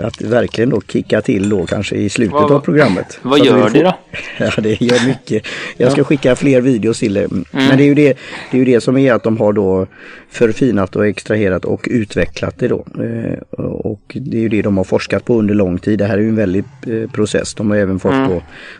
att 0.02 0.20
verkligen 0.20 0.70
då 0.70 0.80
kicka 0.80 1.20
till 1.20 1.48
då 1.48 1.66
kanske 1.66 1.96
i 1.96 2.08
slutet 2.08 2.32
vad, 2.32 2.52
av 2.52 2.60
programmet. 2.60 3.18
Vad 3.22 3.44
gör 3.44 3.70
det 3.70 3.82
då? 3.82 3.92
Ja 4.38 4.50
det 4.56 4.80
gör 4.80 5.06
mycket. 5.06 5.46
Jag 5.76 5.92
ska 5.92 6.04
skicka 6.04 6.36
fler 6.36 6.60
videos 6.60 6.98
till 6.98 7.14
dig. 7.14 7.24
Mm. 7.24 7.44
Men 7.52 7.76
det 7.76 7.82
är, 7.82 7.86
ju 7.86 7.94
det, 7.94 8.18
det 8.50 8.56
är 8.56 8.58
ju 8.58 8.64
det 8.64 8.80
som 8.80 8.96
är 8.96 9.12
att 9.12 9.22
de 9.22 9.38
har 9.38 9.52
då 9.52 9.86
förfinat 10.30 10.96
och 10.96 11.06
extraherat 11.06 11.64
och 11.64 11.86
utvecklat 11.90 12.58
det 12.58 12.68
då. 12.68 12.86
Eh, 13.02 13.38
och 13.62 14.16
det 14.20 14.36
är 14.36 14.40
ju 14.40 14.48
det 14.48 14.62
de 14.62 14.76
har 14.76 14.84
forskat 14.84 15.24
på 15.24 15.38
under 15.38 15.54
lång 15.54 15.78
tid. 15.78 15.98
Det 15.98 16.04
här 16.04 16.18
är 16.18 16.22
ju 16.22 16.28
en 16.28 16.36
väldig 16.36 16.64
eh, 16.86 17.10
process. 17.10 17.54
De 17.54 17.70
har 17.70 17.76
även 17.76 17.98
fått 17.98 18.12
mm. 18.12 18.28
då, 18.28 18.34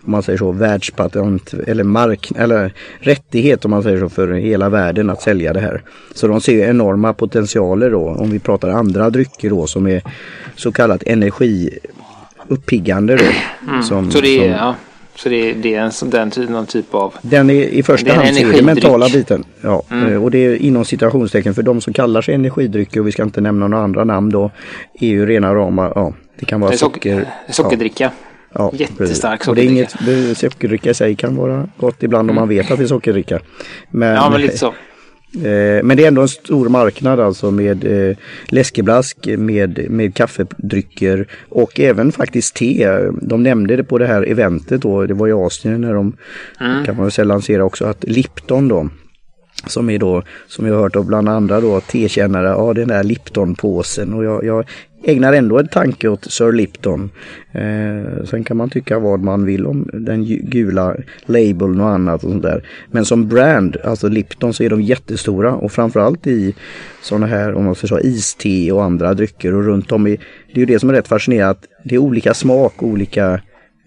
om 0.04 0.12
man 0.12 0.22
säger 0.22 0.38
så, 0.38 0.52
världspatent 0.52 1.54
eller 1.66 1.84
mark 1.84 2.30
eller 2.36 2.72
rättighet 3.00 3.64
om 3.64 3.70
man 3.70 3.82
säger 3.82 4.00
så 4.00 4.08
för 4.08 4.32
hela 4.32 4.68
världen 4.68 5.10
att 5.10 5.22
sälja 5.22 5.52
det 5.52 5.60
här. 5.60 5.82
Så 6.14 6.28
de 6.28 6.40
ser 6.40 6.68
enorma 6.68 7.12
potentialer 7.12 7.90
då 7.90 8.08
om 8.08 8.30
vi 8.30 8.38
pratar 8.38 8.68
andra 8.68 9.10
drycker 9.10 9.50
då 9.50 9.66
som 9.66 9.86
är 9.86 10.02
så 10.56 10.72
kallat 10.72 11.02
energiuppiggande 11.06 13.16
då. 13.16 13.24
Mm. 13.68 13.82
Som, 13.82 14.10
så 14.10 14.20
det 14.20 14.28
är, 14.28 14.40
som, 14.40 14.50
ja. 14.50 14.74
Så 15.18 15.28
det, 15.28 15.52
det 15.52 15.74
är 15.74 16.02
en 16.02 16.10
den, 16.10 16.52
någon 16.52 16.66
typ 16.66 16.94
av... 16.94 17.14
Den 17.22 17.50
är 17.50 17.54
i 17.54 17.82
första 17.82 18.12
hand 18.12 18.34
så 18.36 18.48
är 18.48 18.52
det 18.52 18.62
mentala 18.62 19.08
biten. 19.08 19.44
Ja, 19.60 19.82
mm. 19.90 20.12
Eh, 20.12 20.24
och 20.24 20.30
det 20.30 20.38
är 20.38 20.56
inom 20.56 20.84
citationstecken 20.84 21.54
för 21.54 21.62
de 21.62 21.80
som 21.80 21.92
kallar 21.92 22.22
sig 22.22 22.34
energidrycker 22.34 23.00
och 23.00 23.06
vi 23.06 23.12
ska 23.12 23.22
inte 23.22 23.40
nämna 23.40 23.68
några 23.68 23.84
andra 23.84 24.04
namn 24.04 24.30
då. 24.30 24.50
Är 25.00 25.06
ju 25.06 25.26
rena 25.26 25.54
rama, 25.54 25.92
ja 25.94 26.12
det 26.38 26.46
kan 26.46 26.60
vara 26.60 26.70
det 26.70 26.78
socker. 26.78 27.28
Sockerdricka. 27.48 28.10
Ja. 28.52 28.70
Jättestark 28.74 29.44
sockerdricka. 29.44 29.50
Och 29.50 29.56
det 30.04 30.12
är 30.12 30.18
inget, 30.26 30.38
sockerdricka 30.38 30.90
i 30.90 30.94
sig 30.94 31.16
kan 31.16 31.36
vara 31.36 31.68
gott 31.76 32.02
ibland 32.02 32.30
mm. 32.30 32.30
om 32.30 32.40
man 32.40 32.48
vet 32.48 32.70
att 32.70 32.78
det 32.78 32.84
är 32.84 32.88
sockerdricka. 32.88 33.40
Men, 33.90 34.14
ja 34.14 34.30
men 34.30 34.40
lite 34.40 34.58
så. 34.58 34.74
Eh, 35.34 35.84
men 35.84 35.96
det 35.96 36.04
är 36.04 36.08
ändå 36.08 36.22
en 36.22 36.28
stor 36.28 36.68
marknad 36.68 37.20
alltså 37.20 37.50
med 37.50 37.84
eh, 37.84 38.16
läskeblask, 38.48 39.26
med, 39.26 39.90
med 39.90 40.14
kaffedrycker 40.14 41.26
och 41.48 41.80
även 41.80 42.12
faktiskt 42.12 42.54
te. 42.54 42.98
De 43.22 43.42
nämnde 43.42 43.76
det 43.76 43.84
på 43.84 43.98
det 43.98 44.06
här 44.06 44.22
eventet 44.22 44.82
då, 44.82 45.06
det 45.06 45.14
var 45.14 45.28
i 45.28 45.32
Asien 45.32 45.80
när 45.80 45.94
de, 45.94 46.16
mm. 46.60 46.84
kan 46.84 46.96
man 46.96 47.04
väl 47.04 47.12
säga, 47.12 47.24
lansera 47.24 47.64
också, 47.64 47.84
att 47.84 48.04
Lipton 48.04 48.68
då 48.68 48.88
som 49.66 49.90
är 49.90 49.98
då, 49.98 50.22
som 50.46 50.66
jag 50.66 50.74
har 50.74 50.82
hört 50.82 50.96
av 50.96 51.06
bland 51.06 51.28
andra 51.28 51.60
då, 51.60 51.80
tekännare, 51.80 52.48
ja 52.48 52.74
den 52.74 52.88
där 52.88 53.04
Lipton-påsen 53.04 54.14
och 54.14 54.24
jag, 54.24 54.44
jag 54.44 54.64
ägnar 55.04 55.32
ändå 55.32 55.58
en 55.58 55.68
tanke 55.68 56.08
åt 56.08 56.24
Sir 56.24 56.52
Lipton. 56.52 57.10
Eh, 57.52 58.24
sen 58.24 58.44
kan 58.44 58.56
man 58.56 58.70
tycka 58.70 58.98
vad 58.98 59.20
man 59.20 59.44
vill 59.44 59.66
om 59.66 59.88
den 59.92 60.24
gula 60.24 60.96
labeln 61.26 61.80
och 61.80 61.88
annat 61.88 62.24
och 62.24 62.30
sånt 62.30 62.42
där. 62.42 62.64
Men 62.90 63.04
som 63.04 63.28
brand, 63.28 63.76
alltså 63.84 64.08
Lipton, 64.08 64.54
så 64.54 64.62
är 64.62 64.70
de 64.70 64.82
jättestora 64.82 65.54
och 65.54 65.72
framförallt 65.72 66.26
i 66.26 66.54
sådana 67.02 67.26
här, 67.26 67.54
om 67.54 67.64
man 67.64 67.74
ska 67.74 67.86
säga 67.86 68.00
iste 68.00 68.72
och 68.72 68.84
andra 68.84 69.14
drycker 69.14 69.54
och 69.54 69.64
runt 69.64 69.92
om 69.92 70.06
i, 70.06 70.16
det 70.46 70.54
är 70.54 70.58
ju 70.58 70.66
det 70.66 70.78
som 70.78 70.88
är 70.88 70.94
rätt 70.94 71.08
fascinerande 71.08 71.50
att 71.50 71.64
det 71.84 71.94
är 71.94 71.98
olika 71.98 72.34
smak, 72.34 72.82
olika, 72.82 73.40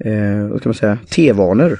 eh, 0.03 0.47
vad 0.49 0.59
ska 0.59 0.69
man 0.69 0.73
säga, 0.73 0.97
tevanor. 1.09 1.79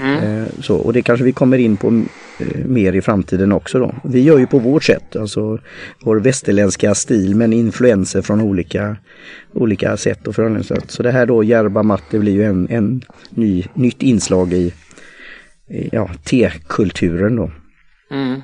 Mm. 0.00 0.42
Eh, 0.42 0.48
så, 0.60 0.76
och 0.76 0.92
det 0.92 1.02
kanske 1.02 1.24
vi 1.24 1.32
kommer 1.32 1.58
in 1.58 1.76
på 1.76 2.04
eh, 2.38 2.64
mer 2.64 2.92
i 2.92 3.02
framtiden 3.02 3.52
också 3.52 3.78
då. 3.78 3.94
Vi 4.04 4.20
gör 4.20 4.38
ju 4.38 4.46
på 4.46 4.58
vårt 4.58 4.84
sätt, 4.84 5.16
alltså 5.16 5.58
vår 6.00 6.16
västerländska 6.16 6.94
stil 6.94 7.34
men 7.34 7.52
influenser 7.52 8.22
från 8.22 8.40
olika, 8.40 8.96
olika 9.52 9.96
sätt 9.96 10.26
och 10.26 10.34
förhållningssätt. 10.34 10.90
Så 10.90 11.02
det 11.02 11.10
här 11.10 11.26
då 11.26 11.44
Järba 11.44 11.82
matte 11.82 12.18
blir 12.18 12.32
ju 12.32 12.44
en, 12.44 12.68
en 12.70 13.02
ny, 13.30 13.64
nytt 13.74 14.02
inslag 14.02 14.52
i, 14.52 14.72
i 15.68 15.88
ja, 15.92 16.10
tekulturen 16.24 17.36
då. 17.36 17.50
Mm. 18.10 18.42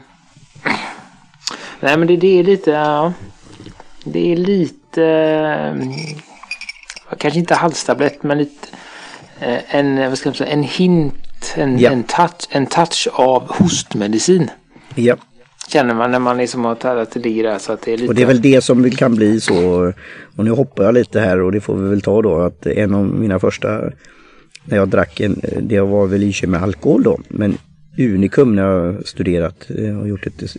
Nej 1.81 1.99
men 1.99 2.07
det, 2.07 2.17
det 2.17 2.39
är 2.39 2.45
lite, 2.45 2.71
ja, 2.71 3.13
det 4.05 4.33
är 4.33 4.37
lite, 4.37 5.05
eh, 7.11 7.17
kanske 7.19 7.41
inte 7.41 7.55
halstablett 7.55 8.23
men 8.23 8.39
lite 8.39 8.69
en, 9.69 9.97
vad 9.97 10.19
ska 10.19 10.29
man 10.29 10.35
säga, 10.35 10.51
en 10.51 10.63
hint 10.63 11.32
en, 11.57 11.79
ja. 11.79 11.91
en, 11.91 12.03
touch, 12.03 12.49
en 12.51 12.67
touch 12.67 13.09
av 13.13 13.43
hostmedicin. 13.49 14.51
Ja. 14.95 15.17
Känner 15.69 15.95
man 15.95 16.11
när 16.11 16.19
man 16.19 16.37
liksom 16.37 16.65
har 16.65 16.75
talat 16.75 17.11
till 17.11 17.23
det 17.23 17.43
där 17.43 17.59
så 17.59 17.73
att 17.73 17.83
det 17.83 17.93
är 17.93 17.97
lite... 17.97 18.09
Och 18.09 18.15
det 18.15 18.23
är 18.23 18.27
väl 18.27 18.43
det 18.43 18.61
som 18.61 18.91
kan 18.91 19.15
bli 19.15 19.41
så. 19.41 19.93
Och 20.37 20.45
nu 20.45 20.51
hoppar 20.51 20.85
jag 20.85 20.95
lite 20.95 21.21
här 21.21 21.41
och 21.41 21.53
det 21.53 21.61
får 21.61 21.77
vi 21.77 21.89
väl 21.89 22.01
ta 22.01 22.23
då 22.23 22.41
att 22.41 22.67
en 22.67 22.95
av 22.95 23.05
mina 23.05 23.39
första 23.39 23.81
när 24.65 24.77
jag 24.77 24.89
drack 24.89 25.21
en, 25.21 25.41
det 25.61 25.81
var 25.81 26.07
väl 26.07 26.23
i 26.23 26.47
med 26.47 26.63
alkohol 26.63 27.03
då, 27.03 27.21
men 27.29 27.59
Unikum 27.99 28.57
när 28.57 28.63
jag 28.63 29.07
studerat 29.07 29.71
eh, 29.79 30.01
och 30.01 30.09
gjort 30.09 30.27
ett 30.27 30.57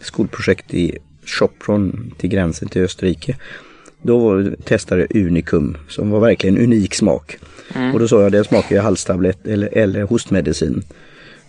skolprojekt 0.00 0.74
i 0.74 0.98
Sopron 1.26 2.14
till 2.18 2.30
gränsen 2.30 2.68
till 2.68 2.82
Österrike. 2.82 3.36
Då 4.02 4.44
testade 4.64 5.06
jag 5.10 5.26
Unicum 5.26 5.76
som 5.88 6.10
var 6.10 6.20
verkligen 6.20 6.58
unik 6.58 6.94
smak. 6.94 7.36
Mm. 7.74 7.94
Och 7.94 8.00
då 8.00 8.08
sa 8.08 8.22
jag 8.22 8.32
det 8.32 8.44
smakar 8.44 8.76
ju 8.76 8.82
halstablett 8.82 9.46
eller, 9.46 9.68
eller 9.72 10.02
hostmedicin. 10.02 10.82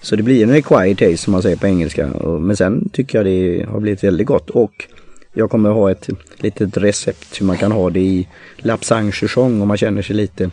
Så 0.01 0.15
det 0.15 0.23
blir 0.23 0.43
en 0.43 0.55
acquired 0.55 0.97
taste 0.97 1.17
som 1.17 1.31
man 1.31 1.41
säger 1.41 1.55
på 1.55 1.67
engelska. 1.67 2.07
Men 2.39 2.57
sen 2.57 2.89
tycker 2.93 3.17
jag 3.17 3.25
det 3.25 3.65
har 3.69 3.79
blivit 3.79 4.03
väldigt 4.03 4.27
gott. 4.27 4.49
Och 4.49 4.87
jag 5.33 5.49
kommer 5.49 5.69
ha 5.69 5.91
ett 5.91 6.09
litet 6.37 6.77
recept 6.77 7.41
hur 7.41 7.45
man 7.45 7.57
kan 7.57 7.71
ha 7.71 7.89
det 7.89 7.99
i 7.99 8.27
lapsang 8.57 9.11
om 9.35 9.67
man 9.67 9.77
känner 9.77 10.01
sig 10.01 10.15
lite 10.15 10.49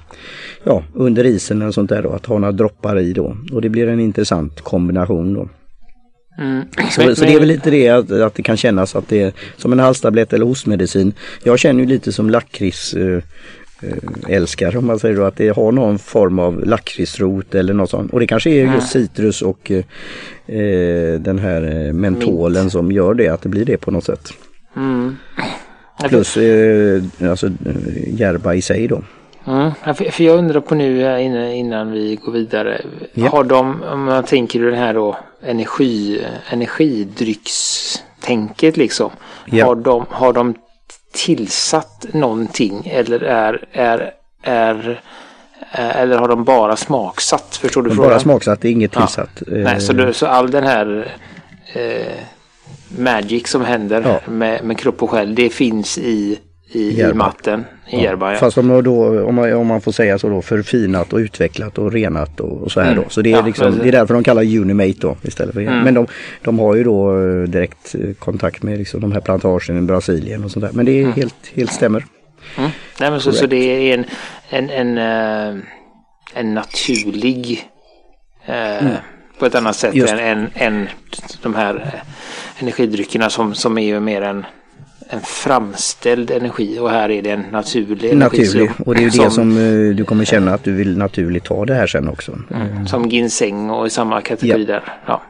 ja, 0.64 0.82
under 0.94 1.26
isen 1.26 1.62
eller 1.62 1.72
sånt 1.72 1.90
där 1.90 2.02
då. 2.02 2.10
Att 2.10 2.26
ha 2.26 2.38
några 2.38 2.52
droppar 2.52 2.98
i 2.98 3.12
då. 3.12 3.36
Och 3.52 3.62
det 3.62 3.68
blir 3.68 3.88
en 3.88 4.00
intressant 4.00 4.60
kombination 4.60 5.34
då. 5.34 5.48
Mm. 6.38 6.64
Så, 6.90 7.16
så, 7.16 7.24
det 7.24 7.34
är 7.34 7.38
väl 7.38 7.48
lite 7.48 7.70
det 7.70 7.88
att, 7.88 8.10
att 8.10 8.34
det 8.34 8.42
kan 8.42 8.56
kännas 8.56 8.96
att 8.96 9.08
det 9.08 9.22
är 9.22 9.32
som 9.56 9.72
en 9.72 9.78
halstablett 9.78 10.32
eller 10.32 10.46
hostmedicin. 10.46 11.12
Jag 11.42 11.58
känner 11.58 11.80
ju 11.80 11.86
lite 11.86 12.12
som 12.12 12.30
lakrits 12.30 12.94
eh 12.94 13.22
älskare 14.28 14.78
om 14.78 14.86
man 14.86 14.98
säger 14.98 15.16
då 15.16 15.24
att 15.24 15.36
det 15.36 15.48
har 15.48 15.72
någon 15.72 15.98
form 15.98 16.38
av 16.38 16.66
lakritsrot 16.66 17.54
eller 17.54 17.74
något 17.74 17.90
sånt. 17.90 18.12
Och 18.12 18.20
det 18.20 18.26
kanske 18.26 18.50
är 18.50 18.74
just 18.74 18.90
citrus 18.90 19.42
och 19.42 19.70
eh, 19.70 21.20
den 21.20 21.38
här 21.38 21.92
mentolen 21.92 22.62
Mint. 22.62 22.72
som 22.72 22.92
gör 22.92 23.14
det, 23.14 23.28
att 23.28 23.42
det 23.42 23.48
blir 23.48 23.64
det 23.64 23.76
på 23.76 23.90
något 23.90 24.04
sätt. 24.04 24.32
Mm. 24.76 25.16
Plus 26.08 26.38
alltså 27.22 27.50
järba 28.06 28.54
i 28.54 28.62
sig 28.62 28.88
då. 28.88 29.02
Mm. 29.48 29.72
För 29.94 30.22
jag 30.22 30.38
undrar 30.38 30.60
på 30.60 30.74
nu 30.74 31.20
innan 31.54 31.92
vi 31.92 32.18
går 32.24 32.32
vidare. 32.32 32.80
Ja. 33.12 33.28
Har 33.28 33.44
de, 33.44 33.82
om 33.82 34.04
man 34.04 34.24
tänker 34.24 34.60
det 34.60 34.76
här 34.76 34.94
då, 34.94 35.16
energi, 35.42 36.26
energidryckstänket 36.50 38.76
liksom. 38.76 39.10
Ja. 39.46 39.66
Har, 39.66 39.74
de, 39.74 40.06
har 40.10 40.32
de 40.32 40.54
tillsatt 41.12 42.06
någonting 42.12 42.82
eller 42.86 43.22
är, 43.22 43.64
är, 43.72 44.12
är 44.42 45.00
eller 45.72 46.18
har 46.18 46.28
de 46.28 46.44
bara 46.44 46.76
smaksatt? 46.76 47.58
Förstår 47.62 47.82
du 47.82 47.90
frågan? 47.90 48.10
Bara 48.10 48.20
smaksatt, 48.20 48.60
det 48.60 48.68
är 48.68 48.72
inget 48.72 48.92
tillsatt. 48.92 49.42
Ja. 49.46 49.56
Nej, 49.56 49.80
så, 49.80 49.92
du, 49.92 50.12
så 50.12 50.26
all 50.26 50.50
den 50.50 50.64
här 50.64 51.14
eh, 51.72 52.12
magic 52.88 53.48
som 53.48 53.64
händer 53.64 54.02
ja. 54.06 54.20
med, 54.30 54.64
med 54.64 54.78
kropp 54.78 55.02
och 55.02 55.10
själ, 55.10 55.34
det 55.34 55.50
finns 55.50 55.98
i 55.98 56.38
i, 56.72 57.00
i 57.00 57.14
matten 57.14 57.64
i 57.90 58.02
Järba. 58.02 58.32
Ja. 58.32 58.38
Fast 58.38 58.56
de 58.56 58.82
då, 58.82 59.24
om 59.24 59.34
man, 59.34 59.52
om 59.52 59.66
man 59.66 59.80
får 59.80 59.92
säga 59.92 60.18
så 60.18 60.28
då, 60.28 60.42
förfinat 60.42 61.12
och 61.12 61.18
utvecklat 61.18 61.78
och 61.78 61.92
renat 61.92 62.40
och, 62.40 62.62
och 62.62 62.72
så 62.72 62.80
här 62.80 62.92
mm. 62.92 63.02
då. 63.02 63.10
Så 63.10 63.22
det 63.22 63.32
är, 63.32 63.36
ja, 63.36 63.46
liksom, 63.46 63.78
det 63.78 63.88
är 63.88 63.92
därför 63.92 64.14
de 64.14 64.24
kallar 64.24 64.42
Unimate 64.42 64.98
då 65.00 65.16
istället 65.22 65.54
för 65.54 65.60
mm. 65.60 65.80
Men 65.80 65.94
de, 65.94 66.06
de 66.42 66.58
har 66.58 66.74
ju 66.74 66.84
då 66.84 67.20
eh, 67.20 67.42
direkt 67.42 67.94
eh, 67.94 68.14
kontakt 68.18 68.62
med 68.62 68.78
liksom 68.78 69.00
de 69.00 69.12
här 69.12 69.20
plantagen 69.20 69.78
i 69.78 69.80
Brasilien 69.80 70.44
och 70.44 70.50
sånt 70.50 70.64
där. 70.64 70.72
Men 70.72 70.86
det 70.86 70.92
är 70.92 71.02
mm. 71.02 71.12
helt, 71.12 71.46
helt 71.54 71.72
stämmer. 71.72 72.04
Mm. 72.58 72.70
Nej, 73.00 73.10
men 73.10 73.20
så, 73.20 73.32
så 73.32 73.46
det 73.46 73.56
är 73.56 73.98
en, 73.98 74.04
en, 74.48 74.70
en, 74.70 74.98
uh, 74.98 75.62
en 76.34 76.54
naturlig 76.54 77.68
uh, 78.48 78.88
på 79.38 79.46
ett 79.46 79.54
annat 79.54 79.76
sätt 79.76 79.94
än, 79.94 80.18
än, 80.18 80.48
än 80.54 80.88
de 81.42 81.54
här 81.54 82.02
energidryckerna 82.58 83.30
som, 83.30 83.54
som 83.54 83.78
är 83.78 83.82
ju 83.82 84.00
mer 84.00 84.22
en 84.22 84.44
en 85.10 85.20
framställd 85.20 86.30
energi 86.30 86.78
och 86.78 86.90
här 86.90 87.10
är 87.10 87.22
det 87.22 87.30
en 87.30 87.44
naturlig 87.52 88.10
energi. 88.10 88.38
Naturlig 88.38 88.70
och 88.86 88.94
det 88.94 89.00
är 89.00 89.04
ju 89.04 89.10
som, 89.10 89.24
det 89.24 89.30
som 89.30 89.56
uh, 89.56 89.94
du 89.94 90.04
kommer 90.04 90.24
känna 90.24 90.54
att 90.54 90.64
du 90.64 90.72
vill 90.72 90.98
naturligt 90.98 91.44
ta 91.44 91.64
det 91.64 91.74
här 91.74 91.86
sen 91.86 92.08
också. 92.08 92.38
Mm, 92.50 92.86
som 92.86 93.08
ginseng 93.08 93.70
och 93.70 93.86
i 93.86 93.90
samma 93.90 94.20
kategori 94.20 94.60
ja. 94.60 94.66
där. 94.66 94.82
Ja. 95.06 95.22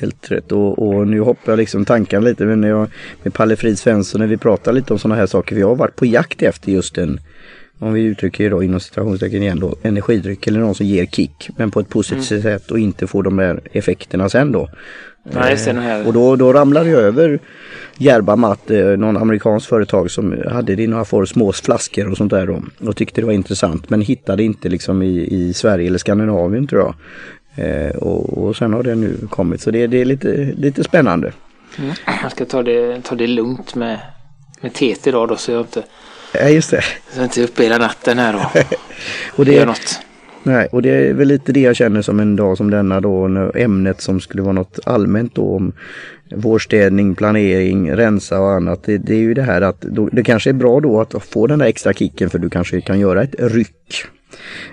Helt 0.00 0.30
rätt 0.30 0.52
och, 0.52 0.88
och, 0.88 1.08
nu 1.08 1.20
hoppar 1.20 1.52
jag 1.52 1.56
liksom 1.56 1.84
tankarna 1.84 2.26
lite 2.26 2.44
men 2.44 2.60
när 2.60 2.68
jag, 2.68 2.88
med 3.22 3.34
Palle 3.34 3.56
Frid 3.56 3.78
Svensson 3.78 4.20
när 4.20 4.28
vi 4.28 4.36
pratar 4.36 4.72
lite 4.72 4.92
om 4.92 4.98
sådana 4.98 5.20
här 5.20 5.26
saker. 5.26 5.56
Vi 5.56 5.62
har 5.62 5.74
varit 5.74 5.96
på 5.96 6.06
jakt 6.06 6.42
efter 6.42 6.72
just 6.72 6.98
en 6.98 7.20
om 7.78 7.92
vi 7.92 8.02
uttrycker 8.02 8.44
det 8.44 8.50
då 8.50 8.62
inom 8.62 8.80
citationstecken 8.80 9.42
igen 9.42 9.60
då, 9.60 9.76
energidryck 9.82 10.46
eller 10.46 10.60
någon 10.60 10.74
som 10.74 10.86
ger 10.86 11.06
kick 11.06 11.50
men 11.56 11.70
på 11.70 11.80
ett 11.80 11.88
positivt 11.88 12.30
mm. 12.30 12.42
sätt 12.42 12.70
och 12.70 12.78
inte 12.78 13.06
får 13.06 13.22
de 13.22 13.36
där 13.36 13.60
effekterna 13.72 14.28
sen 14.28 14.52
då. 14.52 14.68
Nej, 15.32 15.58
sen 15.58 15.78
här. 15.78 16.06
Och 16.06 16.12
då, 16.12 16.36
då 16.36 16.52
ramlade 16.52 16.90
jag 16.90 17.00
över 17.00 17.38
Järba 17.98 18.36
Matt, 18.36 18.70
eh, 18.70 18.86
någon 18.86 19.16
amerikansk 19.16 19.68
företag 19.68 20.10
som 20.10 20.42
hade 20.50 20.74
det 20.74 20.82
i 20.82 20.86
några 20.86 21.04
for 21.04 21.24
små 21.24 21.52
flaskor 21.52 22.10
och 22.10 22.16
sånt 22.16 22.30
där 22.30 22.46
då. 22.46 22.62
Och 22.88 22.96
tyckte 22.96 23.20
det 23.20 23.26
var 23.26 23.32
intressant 23.32 23.90
men 23.90 24.00
hittade 24.00 24.42
inte 24.42 24.68
liksom 24.68 25.02
i, 25.02 25.28
i 25.30 25.52
Sverige 25.54 25.86
eller 25.86 25.98
Skandinavien 25.98 26.66
tror 26.66 26.82
jag. 26.82 26.94
Eh, 27.56 27.96
och, 27.96 28.38
och 28.38 28.56
sen 28.56 28.72
har 28.72 28.82
det 28.82 28.94
nu 28.94 29.16
kommit 29.30 29.60
så 29.60 29.70
det, 29.70 29.86
det 29.86 30.00
är 30.00 30.04
lite, 30.04 30.52
lite 30.56 30.84
spännande. 30.84 31.32
Mm. 31.78 31.92
Jag 32.22 32.32
ska 32.32 32.44
ta 32.44 32.62
det, 32.62 33.02
ta 33.02 33.14
det 33.14 33.26
lugnt 33.26 33.74
med, 33.74 33.98
med 34.60 34.74
TT 34.74 35.00
idag 35.04 35.28
då 35.28 35.36
så 35.36 35.52
jag 35.52 35.60
inte 35.60 35.82
Ja, 36.32 36.48
just 36.48 36.70
det. 36.70 36.84
Så 37.12 37.22
inte 37.22 37.42
uppe 37.44 37.62
hela 37.62 37.78
natten 37.78 38.18
här 38.18 38.34
och, 38.34 38.62
och 39.38 39.44
det, 39.44 39.52
gör 39.52 39.66
något. 39.66 40.00
Nej, 40.42 40.68
och 40.72 40.82
det 40.82 40.90
är 40.90 41.12
väl 41.12 41.28
lite 41.28 41.52
det 41.52 41.60
jag 41.60 41.76
känner 41.76 42.02
som 42.02 42.20
en 42.20 42.36
dag 42.36 42.56
som 42.56 42.70
denna 42.70 43.00
då, 43.00 43.28
när 43.28 43.56
ämnet 43.56 44.00
som 44.00 44.20
skulle 44.20 44.42
vara 44.42 44.52
något 44.52 44.78
allmänt 44.84 45.34
då 45.34 45.56
om 45.56 45.72
vårstädning, 46.34 47.14
planering, 47.14 47.92
rensa 47.92 48.40
och 48.40 48.50
annat. 48.50 48.82
Det, 48.84 48.98
det 48.98 49.14
är 49.14 49.18
ju 49.18 49.34
det 49.34 49.42
här 49.42 49.62
att 49.62 49.80
då, 49.80 50.08
det 50.12 50.24
kanske 50.24 50.50
är 50.50 50.54
bra 50.54 50.80
då 50.80 51.00
att 51.00 51.24
få 51.24 51.46
den 51.46 51.58
där 51.58 51.66
extra 51.66 51.92
kicken 51.92 52.30
för 52.30 52.38
du 52.38 52.50
kanske 52.50 52.80
kan 52.80 53.00
göra 53.00 53.22
ett 53.22 53.34
ryck 53.38 54.04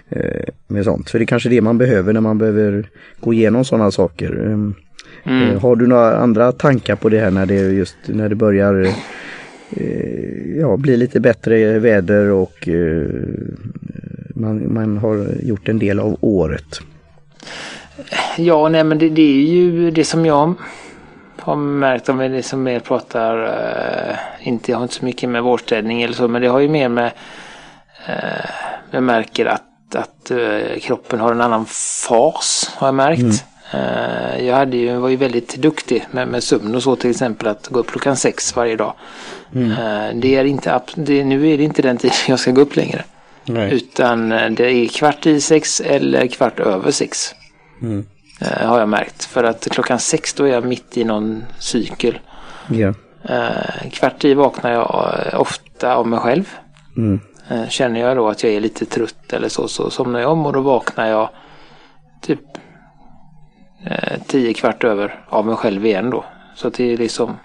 eh, 0.10 0.44
med 0.68 0.84
sånt. 0.84 1.10
För 1.10 1.20
det 1.20 1.24
är 1.24 1.28
kanske 1.28 1.50
det 1.50 1.62
man 1.62 1.78
behöver 1.78 2.14
när 2.14 2.22
man 2.22 2.38
behöver 2.38 2.90
gå 3.20 3.34
igenom 3.34 3.66
sådana 3.66 3.92
saker. 3.92 4.46
Ehm, 4.46 4.76
mm. 5.24 5.50
Eh, 5.50 5.62
har 5.62 5.76
du 5.76 5.88
några 5.88 6.18
andra 6.18 6.52
tankar 6.52 6.96
på 6.96 7.10
det 7.10 7.20
här 7.20 7.32
när 7.32 7.46
det 7.46 7.56
just 7.56 7.98
när 8.06 8.30
det 8.30 8.36
börjar 8.36 8.88
ja, 10.60 10.78
bli 10.78 10.98
lite 10.98 11.20
bättre 11.20 11.80
väder 11.80 12.30
och 12.30 12.68
eh, 12.68 13.08
man, 14.36 14.74
man 14.74 14.98
har 14.98 15.28
gjort 15.44 15.70
en 15.70 15.80
del 15.80 16.00
av 16.00 16.18
året? 16.22 16.80
Ja, 18.38 18.70
nej 18.70 18.84
men 18.84 18.98
det, 18.98 19.10
det 19.10 19.22
är 19.22 19.42
ju 19.42 19.92
det 19.92 20.04
som 20.04 20.26
jag 20.26 20.54
har 21.40 21.56
märkt 21.56 22.10
om 22.10 22.18
det 22.18 22.44
som 22.44 22.64
mer 22.64 22.80
pratar, 22.80 23.44
uh, 23.44 24.48
inte, 24.48 24.72
jag 24.72 24.78
har 24.78 24.84
inte 24.84 24.96
så 24.96 25.06
mycket 25.06 25.30
med 25.30 25.44
vårstädning 25.44 26.02
eller 26.02 26.14
så, 26.14 26.28
men 26.28 26.42
det 26.42 26.48
har 26.48 26.60
ju 26.60 26.70
mer 26.70 26.90
med, 26.90 27.12
uh, 28.10 28.46
jag 28.92 29.04
märker 29.04 29.46
att, 29.46 29.96
att 29.96 30.32
uh, 30.32 30.80
kroppen 30.80 31.20
har 31.20 31.32
en 31.32 31.42
annan 31.42 31.66
fas, 32.08 32.72
har 32.76 32.88
jag 32.88 32.96
märkt. 32.96 33.20
Mm. 33.20 33.36
Uh, 33.74 34.46
jag 34.46 34.56
hade 34.56 34.78
ju, 34.78 34.98
var 34.98 35.10
ju 35.10 35.16
väldigt 35.16 35.56
duktig 35.56 36.06
med, 36.12 36.28
med 36.28 36.44
sömn 36.44 36.76
och 36.76 36.84
så 36.84 36.96
till 36.96 37.10
exempel 37.10 37.48
att 37.48 37.68
gå 37.68 37.80
upp 37.80 37.92
klockan 37.92 38.16
sex 38.16 38.56
varje 38.56 38.76
dag. 38.76 38.94
Mm. 39.56 40.20
det 40.20 40.36
är 40.36 40.46
inte, 40.46 40.82
det, 40.96 41.24
nu 41.24 41.50
är 41.50 41.58
det 41.58 41.64
inte 41.64 41.82
den 41.82 41.98
tiden 41.98 42.16
jag 42.28 42.40
ska 42.40 42.52
gå 42.52 42.62
upp 42.62 42.76
längre. 42.76 43.04
Nej. 43.46 43.74
Utan 43.74 44.30
det 44.30 44.72
är 44.72 44.88
kvart 44.88 45.26
i 45.26 45.42
sex 45.42 45.82
eller 45.82 46.28
kvart 46.28 46.60
över 46.60 46.92
sex. 46.92 47.36
Mm. 47.82 48.06
Har 48.42 48.80
jag 48.80 48.90
märkt. 48.90 49.26
För 49.26 49.44
att 49.44 49.68
klockan 49.72 50.00
sex 50.00 50.34
då 50.34 50.44
är 50.44 50.52
jag 50.52 50.66
mitt 50.66 50.98
i 50.98 51.04
någon 51.04 51.44
cykel. 51.60 52.20
Yeah. 52.72 52.96
Kvart 53.92 54.26
i 54.26 54.34
vaknar 54.34 54.72
jag 54.72 55.42
ofta 55.42 55.96
av 55.96 56.08
mig 56.08 56.20
själv. 56.20 56.50
Mm. 56.98 57.20
Känner 57.70 58.00
jag 58.00 58.18
då 58.18 58.30
att 58.30 58.44
jag 58.44 58.54
är 58.54 58.62
lite 58.62 58.86
trött 58.86 59.34
eller 59.34 59.50
så, 59.50 59.68
så 59.68 59.90
somnar 59.90 60.20
jag 60.20 60.32
om 60.32 60.46
och 60.46 60.54
då 60.54 60.62
vaknar 60.62 61.08
jag 61.08 61.30
typ 62.22 62.40
tio 64.28 64.54
kvart 64.54 64.84
över 64.84 65.26
av 65.30 65.46
mig 65.46 65.56
själv 65.56 65.86
igen 65.86 66.10
då. 66.10 66.26
Så 66.56 66.70
det 66.70 66.94
är 66.94 66.98
liksom 66.98 67.38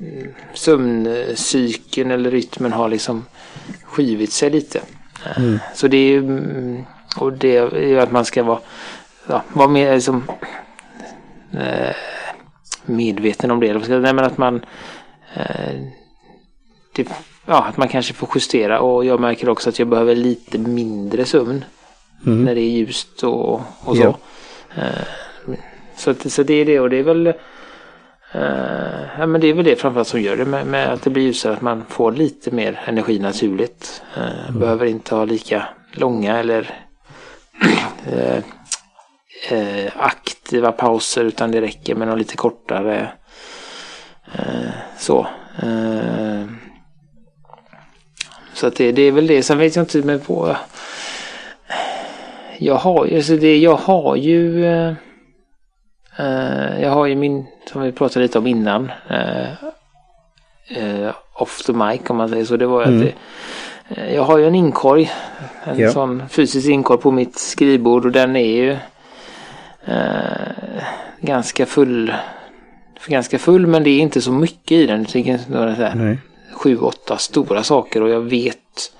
mm, 0.00 0.34
sömncykeln 0.54 2.10
eller 2.10 2.30
rytmen 2.30 2.72
har 2.72 2.88
liksom 2.88 3.24
skivit 3.84 4.32
sig 4.32 4.50
lite. 4.50 4.80
Mm. 5.36 5.58
Så 5.74 5.88
det 5.88 5.96
är 5.96 6.18
mm, 6.18 6.84
och 7.16 7.32
det 7.32 7.56
är 7.56 7.98
att 7.98 8.12
man 8.12 8.24
ska 8.24 8.42
vara 8.42 8.60
ja, 9.26 9.42
vara 9.52 9.68
mer 9.68 9.94
liksom, 9.94 10.24
eh, 11.52 11.96
medveten 12.84 13.50
om 13.50 13.60
det. 13.60 13.88
Nej, 13.88 14.12
men 14.12 14.24
att 14.24 14.38
man 14.38 14.64
eh, 15.34 15.82
det, 16.94 17.08
ja, 17.46 17.64
att 17.64 17.76
man 17.76 17.88
kanske 17.88 18.14
får 18.14 18.28
justera 18.34 18.80
och 18.80 19.04
jag 19.04 19.20
märker 19.20 19.48
också 19.48 19.68
att 19.68 19.78
jag 19.78 19.88
behöver 19.88 20.14
lite 20.14 20.58
mindre 20.58 21.24
sömn 21.24 21.64
mm. 22.26 22.44
när 22.44 22.54
det 22.54 22.60
är 22.60 22.70
ljust 22.70 23.22
och, 23.22 23.60
och 23.84 23.96
så. 23.96 24.02
Ja. 24.02 24.18
Eh, 24.82 25.27
så, 25.98 26.14
så 26.14 26.42
det 26.42 26.54
är 26.54 26.64
det 26.64 26.80
och 26.80 26.90
det 26.90 26.96
är 26.96 27.02
väl 27.02 27.26
eh, 27.26 27.34
ja, 29.18 29.26
men 29.26 29.40
det 29.40 29.46
är 29.46 29.54
väl 29.54 29.64
det 29.64 29.76
framförallt 29.76 30.08
som 30.08 30.20
gör 30.20 30.36
det 30.36 30.44
med, 30.44 30.66
med, 30.66 30.92
att 30.92 31.02
det 31.02 31.10
blir 31.10 31.22
ljusare 31.22 31.52
att 31.52 31.60
man 31.60 31.84
får 31.88 32.12
lite 32.12 32.50
mer 32.50 32.80
energi 32.84 33.18
naturligt. 33.18 34.02
Eh, 34.16 34.48
mm. 34.48 34.60
Behöver 34.60 34.86
inte 34.86 35.14
ha 35.14 35.24
lika 35.24 35.68
långa 35.92 36.38
eller 36.38 36.70
eh, 38.12 38.42
eh, 39.50 39.92
aktiva 39.96 40.72
pauser 40.72 41.24
utan 41.24 41.50
det 41.50 41.60
räcker 41.60 41.94
med 41.94 42.08
något 42.08 42.18
lite 42.18 42.36
kortare 42.36 43.08
eh, 44.34 44.70
så. 44.98 45.26
Eh, 45.62 46.44
så 48.54 48.66
att 48.66 48.76
det, 48.76 48.92
det, 48.92 49.02
är 49.02 49.12
väl 49.12 49.26
det. 49.26 49.42
Sen 49.42 49.58
vet 49.58 49.76
jag 49.76 49.82
inte 49.82 50.02
med 50.02 50.26
på 50.26 50.56
jag 52.58 52.74
har, 52.74 53.14
alltså 53.14 53.36
det, 53.36 53.58
jag 53.58 53.76
har 53.76 54.16
ju 54.16 54.64
jag 56.80 56.90
har 56.90 57.06
ju 57.06 57.16
min, 57.16 57.46
som 57.72 57.82
vi 57.82 57.92
pratade 57.92 58.22
lite 58.22 58.38
om 58.38 58.46
innan, 58.46 58.90
eh, 59.08 59.50
eh 60.68 61.10
off 61.34 61.62
the 61.62 61.72
mic 61.72 62.00
om 62.08 62.16
man 62.16 62.28
säger 62.28 62.44
så. 62.44 62.56
Det 62.56 62.66
var 62.66 62.82
mm. 62.82 62.98
att 62.98 63.04
det, 63.04 63.14
eh, 64.00 64.14
jag 64.14 64.22
har 64.22 64.38
ju 64.38 64.46
en 64.46 64.54
inkorg, 64.54 65.10
en 65.64 65.78
ja. 65.78 65.92
sån 65.92 66.28
fysisk 66.28 66.68
inkorg 66.68 67.00
på 67.00 67.10
mitt 67.10 67.38
skrivbord 67.38 68.04
och 68.04 68.12
den 68.12 68.36
är 68.36 68.56
ju 68.56 68.70
eh, 69.84 70.52
ganska 71.20 71.66
full. 71.66 72.14
Ganska 73.06 73.38
full 73.38 73.66
men 73.66 73.84
det 73.84 73.90
är 73.90 74.00
inte 74.00 74.20
så 74.20 74.32
mycket 74.32 74.72
i 74.72 74.86
den. 74.86 75.06
Det 75.12 75.28
är 75.28 75.40
några 75.50 75.76
så 75.76 75.82
här, 75.82 76.18
sju, 76.52 76.78
åtta 76.78 77.16
stora 77.16 77.62
saker 77.62 78.02
och 78.02 78.10
jag 78.10 78.20
vet 78.20 78.92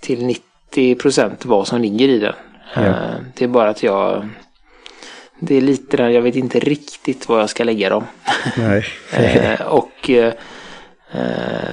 till 0.00 0.26
90 0.26 0.94
procent 0.94 1.44
vad 1.44 1.66
som 1.66 1.80
ligger 1.80 2.08
i 2.08 2.18
den. 2.18 2.34
Ja. 2.74 2.82
Eh, 2.82 2.94
det 3.34 3.44
är 3.44 3.48
bara 3.48 3.70
att 3.70 3.82
jag 3.82 4.28
det 5.44 5.56
är 5.56 5.60
lite 5.60 5.96
där, 5.96 6.08
jag 6.08 6.22
vet 6.22 6.36
inte 6.36 6.58
riktigt 6.58 7.28
var 7.28 7.40
jag 7.40 7.50
ska 7.50 7.64
lägga 7.64 7.88
dem. 7.88 8.04
Nej. 8.56 8.84
Eh, 9.12 9.60
och... 9.60 10.10
Eh, 10.10 10.32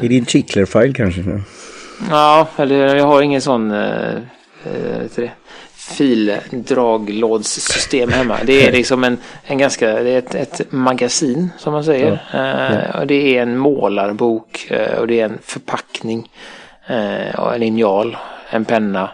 I 0.01 0.07
din 0.07 0.25
Chickler-file 0.25 0.93
kanske? 0.93 1.41
Ja, 2.09 2.47
eller 2.57 2.95
jag 2.95 3.05
har 3.05 3.21
ingen 3.21 3.41
sån 3.41 3.71
eh, 3.71 4.15
det, 5.15 5.31
fildraglådssystem 5.75 8.11
hemma. 8.11 8.37
Det 8.43 8.67
är 8.67 8.71
liksom 8.71 9.03
en, 9.03 9.17
en 9.43 9.57
ganska, 9.57 10.03
det 10.03 10.09
är 10.09 10.17
ett, 10.17 10.35
ett 10.35 10.71
magasin 10.71 11.49
som 11.57 11.73
man 11.73 11.83
säger. 11.83 12.23
Ja. 12.33 12.39
Ja. 12.39 12.99
Och 12.99 13.07
det 13.07 13.37
är 13.37 13.41
en 13.41 13.57
målarbok 13.57 14.71
och 14.99 15.07
det 15.07 15.19
är 15.19 15.25
en 15.25 15.37
förpackning. 15.41 16.31
Och 17.37 17.53
en 17.53 17.59
linjal, 17.59 18.17
en 18.49 18.65
penna 18.65 19.11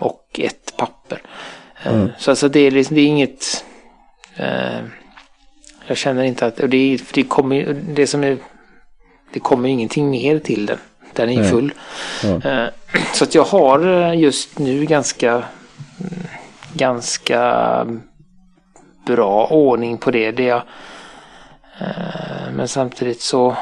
och 0.00 0.40
ett 0.42 0.76
papper. 0.76 0.95
Mm. 1.94 2.10
Så 2.18 2.30
alltså 2.30 2.48
det, 2.48 2.60
är 2.60 2.70
liksom, 2.70 2.96
det 2.96 3.00
är 3.00 3.06
inget... 3.06 3.64
Eh, 4.36 4.80
jag 5.86 5.96
känner 5.96 6.24
inte 6.24 6.46
att... 6.46 6.60
Och 6.60 6.68
det, 6.68 6.98
det, 7.12 7.22
kommer, 7.22 7.82
det 7.94 8.06
som 8.06 8.24
är... 8.24 8.38
Det 9.32 9.40
kommer 9.40 9.68
ingenting 9.68 10.10
mer 10.10 10.38
till 10.38 10.66
den. 10.66 10.78
Den 11.12 11.28
är 11.28 11.32
ju 11.32 11.44
full. 11.44 11.72
Mm. 12.24 12.42
Eh, 12.42 12.68
så 13.12 13.24
att 13.24 13.34
jag 13.34 13.44
har 13.44 13.86
eh, 13.86 14.20
just 14.20 14.58
nu 14.58 14.84
ganska... 14.84 15.44
Ganska 16.72 17.86
bra 19.06 19.46
ordning 19.46 19.98
på 19.98 20.10
det. 20.10 20.30
det 20.30 20.44
jag, 20.44 20.62
eh, 21.80 22.52
men 22.52 22.68
samtidigt 22.68 23.20
så 23.20 23.56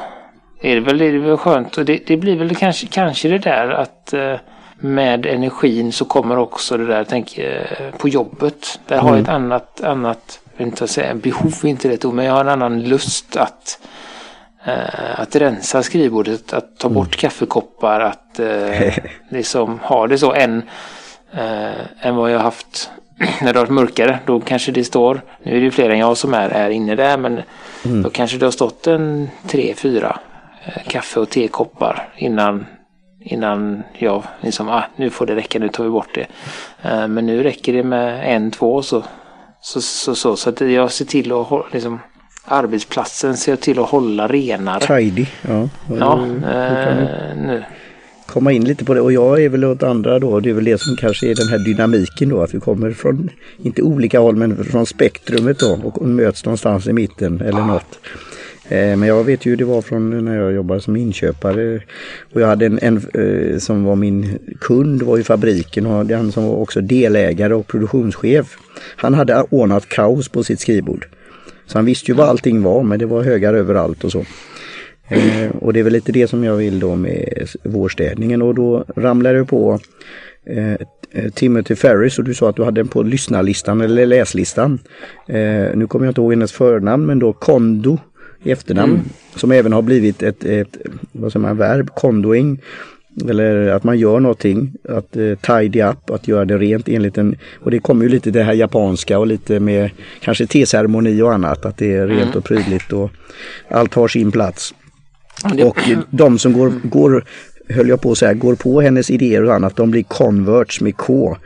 är 0.63 0.75
det 0.75 0.81
väl, 0.81 1.03
är 1.03 1.13
det 1.13 1.19
väl 1.19 1.37
skönt. 1.37 1.79
Och 1.79 1.85
det, 1.85 2.07
det 2.07 2.17
blir 2.17 2.37
väl 2.37 2.57
kanske, 2.57 2.87
kanske 2.87 3.29
det 3.29 3.39
där 3.39 3.69
att 3.69 4.13
eh, 4.13 4.37
med 4.85 5.27
energin 5.27 5.93
så 5.93 6.05
kommer 6.05 6.39
också 6.39 6.77
det 6.77 6.87
där, 6.87 7.05
tänk 7.05 7.39
eh, 7.39 7.91
på 7.99 8.09
jobbet. 8.09 8.81
Där 8.87 8.95
mm. 8.95 9.07
har 9.07 9.15
jag 9.15 9.23
ett 9.23 9.29
annat, 9.29 9.81
annat, 9.81 10.41
jag 10.57 10.67
inte 10.67 10.89
säga 10.89 11.15
behov, 11.15 11.55
inte 11.63 11.89
rätt 11.89 12.05
ord, 12.05 12.15
men 12.15 12.25
jag 12.25 12.33
har 12.33 12.41
en 12.41 12.49
annan 12.49 12.83
lust 12.83 13.37
att 13.37 13.79
Uh, 14.69 15.21
att 15.21 15.37
rensa 15.37 15.83
skrivbordet, 15.83 16.53
att 16.53 16.79
ta 16.79 16.89
bort 16.89 17.07
mm. 17.07 17.19
kaffekoppar, 17.19 18.01
att 18.01 18.41
uh, 18.41 18.93
liksom 19.29 19.79
ha 19.79 20.07
det 20.07 20.19
så 20.19 20.33
än, 20.33 20.63
uh, 21.35 22.07
än 22.07 22.17
vad 22.17 22.31
jag 22.31 22.39
haft 22.39 22.91
när 23.43 23.53
det 23.53 23.59
har 23.59 23.67
varit 23.67 23.71
mörkare. 23.71 24.19
Då 24.27 24.41
kanske 24.41 24.73
det 24.73 24.85
står, 24.85 25.21
nu 25.43 25.51
är 25.51 25.57
det 25.57 25.65
ju 25.65 25.71
fler 25.71 25.91
än 25.91 25.99
jag 25.99 26.17
som 26.17 26.35
är, 26.35 26.49
är 26.49 26.71
inne 26.71 26.95
där, 26.95 27.19
men 27.19 27.43
mm. 27.85 28.03
då 28.03 28.11
kanske 28.11 28.39
det 28.39 28.47
har 28.47 28.51
stått 28.51 28.87
en 28.87 29.31
tre, 29.47 29.75
fyra 29.77 30.19
kaffe 30.87 31.21
och 31.21 31.31
tekoppar 31.31 32.09
innan 32.17 32.67
innan 33.25 33.83
jag 33.99 34.23
liksom, 34.41 34.69
ah, 34.69 34.85
nu 34.97 35.11
får 35.11 35.27
det 35.27 35.35
räcka, 35.35 35.59
nu 35.59 35.69
tar 35.69 35.85
vi 35.85 35.91
bort 35.91 36.15
det. 36.15 36.27
Uh, 36.91 37.09
men 37.09 37.27
nu 37.27 37.43
räcker 37.43 37.73
det 37.73 37.83
med 37.83 38.37
en, 38.37 38.51
två 38.51 38.83
så. 38.83 39.03
Så, 39.61 39.81
så, 39.81 40.15
så, 40.15 40.37
så 40.37 40.51
att 40.51 40.61
jag 40.61 40.93
ser 40.93 41.05
till 41.05 41.33
att 41.33 41.73
liksom, 41.73 41.99
arbetsplatsen 42.45 43.37
ser 43.37 43.57
till 43.57 43.79
att 43.79 43.89
hålla 43.89 44.29
renare. 44.29 45.01
Tidy, 45.01 45.27
ja. 45.43 45.69
Ja, 45.99 46.19
uh, 46.23 47.37
nu. 47.37 47.65
Komma 48.27 48.53
in 48.53 48.65
lite 48.65 48.85
på 48.85 48.95
det 48.95 49.01
och 49.01 49.13
jag 49.13 49.43
är 49.43 49.49
väl 49.49 49.65
åt 49.65 49.83
andra 49.83 50.19
då, 50.19 50.41
det 50.41 50.51
är 50.51 50.55
väl 50.55 50.65
det 50.65 50.81
som 50.81 50.97
kanske 50.97 51.31
är 51.31 51.35
den 51.35 51.49
här 51.49 51.59
dynamiken 51.59 52.29
då, 52.29 52.43
att 52.43 52.55
vi 52.55 52.61
kommer 52.61 52.91
från, 52.91 53.31
inte 53.63 53.83
olika 53.83 54.21
håll 54.21 54.37
men 54.37 54.65
från 54.65 54.87
spektrumet 54.87 55.59
då 55.59 55.79
och 55.85 56.03
möts 56.03 56.45
någonstans 56.45 56.87
i 56.87 56.93
mitten 56.93 57.41
eller 57.41 57.61
ah. 57.61 57.67
något. 57.67 57.99
Eh, 58.69 58.97
men 58.97 59.09
jag 59.09 59.25
vet 59.25 59.47
ju 59.47 59.51
hur 59.51 59.57
det 59.57 59.65
var 59.65 59.83
från 59.83 60.25
när 60.25 60.37
jag 60.39 60.53
jobbade 60.53 60.81
som 60.81 60.97
inköpare. 60.97 61.81
Och 62.33 62.41
jag 62.41 62.47
hade 62.47 62.67
en, 62.67 62.79
en 62.83 62.97
eh, 63.15 63.59
som 63.59 63.85
var 63.85 63.97
min 63.97 64.39
kund 64.61 65.03
var 65.03 65.19
i 65.19 65.25
fabriken 65.25 65.87
och 65.87 66.11
han 66.11 66.33
som 66.33 66.45
var 66.45 66.57
också 66.57 66.81
delägare 66.81 67.55
och 67.55 67.67
produktionschef. 67.67 68.57
Han 68.97 69.15
hade 69.15 69.43
ordnat 69.51 69.89
kaos 69.89 70.29
på 70.29 70.45
sitt 70.45 70.61
skrivbord. 70.61 71.09
Så 71.67 71.79
han 71.79 71.85
visste 71.85 72.11
ju 72.11 72.17
vad 72.17 72.29
allting 72.29 72.63
var 72.63 72.83
men 72.83 72.99
det 72.99 73.07
var 73.07 73.23
högar 73.23 73.55
överallt 73.55 74.05
och 74.05 74.13
så. 74.13 74.25
Eh, 75.09 75.51
och 75.61 75.73
det 75.73 75.81
är 75.81 75.85
väl 75.85 75.93
lite 75.93 76.13
det 76.13 76.29
som 76.29 76.45
jag 76.45 76.57
vill 76.57 76.81
då 76.81 76.97
med 76.97 77.49
vårstädningen 77.63 78.43
och 78.43 78.55
då 78.55 78.85
ramlade 78.97 79.39
jag 79.39 79.49
på 79.49 79.81
eh, 80.47 80.87
Timothy 81.35 81.75
Ferris 81.75 82.19
och 82.19 82.25
du 82.25 82.35
sa 82.35 82.49
att 82.49 82.57
du 82.57 82.65
hade 82.65 82.81
den 82.81 82.89
på 82.89 83.03
lyssnarlistan 83.03 83.81
eller 83.81 84.07
läslistan. 84.07 84.79
nu 85.75 85.87
kommer 85.89 86.07
jag 86.07 86.11
inte 86.11 86.21
ihåg 86.21 86.33
hennes 86.33 86.53
förnamn 86.53 87.07
men 87.07 87.19
då 87.19 87.33
Kondo 87.33 87.99
i 88.45 88.51
efternamn. 88.51 88.93
Mm. 88.93 89.05
Som 89.37 89.53
även 89.53 89.73
har 89.73 89.83
blivit 89.83 90.23
ett, 90.23 90.45
ett 90.45 90.77
vad 91.13 91.33
säger 91.33 91.47
man, 91.47 91.57
verb, 91.57 91.91
kondoing. 91.95 92.61
Eller 93.29 93.69
att 93.69 93.85
man 93.85 93.99
gör 93.99 94.21
någonting, 94.21 94.73
att 94.89 95.17
uh, 95.17 95.37
tidy 95.39 95.83
up, 95.83 96.11
att 96.11 96.29
göra 96.29 96.45
det 96.45 96.59
rent 96.59 96.89
enligt 96.89 97.19
en... 97.19 97.37
Och 97.61 97.71
det 97.71 97.79
kommer 97.79 98.05
ju 98.05 98.09
lite 98.09 98.31
det 98.31 98.43
här 98.43 98.53
japanska 98.53 99.19
och 99.19 99.27
lite 99.27 99.61
med 99.61 99.91
kanske 100.21 100.47
teceremoni 100.47 101.23
och 101.23 101.33
annat. 101.33 101.67
Att 101.67 101.77
det 101.77 101.95
är 101.95 102.07
rent 102.07 102.23
mm. 102.23 102.39
och 102.39 102.45
prydligt 102.45 102.93
och 102.93 103.11
allt 103.69 103.95
har 103.95 104.09
sin 104.09 104.33
plats. 104.33 104.75
Och 105.65 105.79
de 106.11 106.39
som 106.39 106.53
går, 106.53 106.73
går 106.83 107.25
höll 107.69 107.89
jag 107.89 108.01
på 108.01 108.11
att 108.11 108.19
säga, 108.19 108.35
går 108.35 108.55
på 108.55 108.81
hennes 108.81 109.11
idéer 109.11 109.45
och 109.45 109.55
annat, 109.55 109.77
de 109.77 109.91
blir 109.91 110.03
converts 110.03 110.81
med 110.81 110.97
K. 110.97 111.37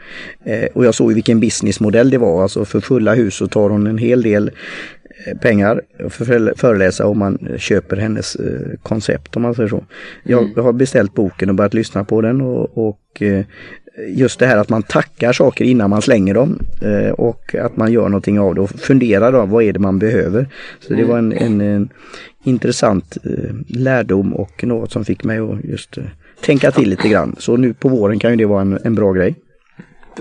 Eh, 0.45 0.69
och 0.75 0.85
jag 0.85 0.95
såg 0.95 1.13
vilken 1.13 1.41
businessmodell 1.41 2.11
det 2.11 2.19
var, 2.19 2.43
alltså 2.43 2.65
för 2.65 2.81
fulla 2.81 3.15
hus 3.15 3.35
så 3.35 3.47
tar 3.47 3.71
hon 3.71 3.87
en 3.87 3.99
hel 3.99 4.23
del 4.23 4.51
pengar 5.41 5.83
för 6.09 6.51
att 6.51 6.61
föreläsa 6.61 7.07
om 7.07 7.19
man 7.19 7.49
köper 7.59 7.97
hennes 7.97 8.37
eh, 8.37 8.79
koncept 8.83 9.37
om 9.37 9.43
man 9.43 9.55
säger 9.55 9.69
så. 9.69 9.85
Jag 10.23 10.43
mm. 10.43 10.65
har 10.65 10.73
beställt 10.73 11.15
boken 11.15 11.49
och 11.49 11.55
börjat 11.55 11.75
lyssna 11.75 12.05
på 12.05 12.21
den 12.21 12.41
och, 12.41 12.89
och 12.89 13.23
eh, 13.23 13.45
just 14.09 14.39
det 14.39 14.47
här 14.47 14.57
att 14.57 14.69
man 14.69 14.83
tackar 14.83 15.33
saker 15.33 15.65
innan 15.65 15.91
man 15.91 16.03
slänger 16.03 16.35
dem 16.35 16.59
eh, 16.83 17.11
och 17.11 17.55
att 17.55 17.77
man 17.77 17.93
gör 17.93 18.09
någonting 18.09 18.41
av 18.41 18.55
det 18.55 18.61
och 18.61 18.71
funderar 18.71 19.33
då 19.33 19.47
vad 19.47 19.65
är 19.65 19.73
det 19.73 19.79
man 19.79 19.99
behöver. 19.99 20.49
Så 20.81 20.95
det 20.95 21.05
var 21.05 21.19
en, 21.19 21.33
en, 21.33 21.61
en 21.61 21.89
intressant 22.45 23.17
lärdom 23.69 24.35
och 24.35 24.65
något 24.65 24.93
som 24.93 25.05
fick 25.05 25.25
mig 25.25 25.39
att 25.39 25.65
just 25.65 25.99
tänka 26.41 26.71
till 26.71 26.91
lite 26.91 27.09
grann. 27.09 27.37
Så 27.39 27.57
nu 27.57 27.75
på 27.75 27.89
våren 27.89 28.19
kan 28.19 28.31
ju 28.31 28.37
det 28.37 28.47
vara 28.47 28.61
en, 28.61 28.79
en 28.85 28.95
bra 28.95 29.13
grej. 29.13 29.35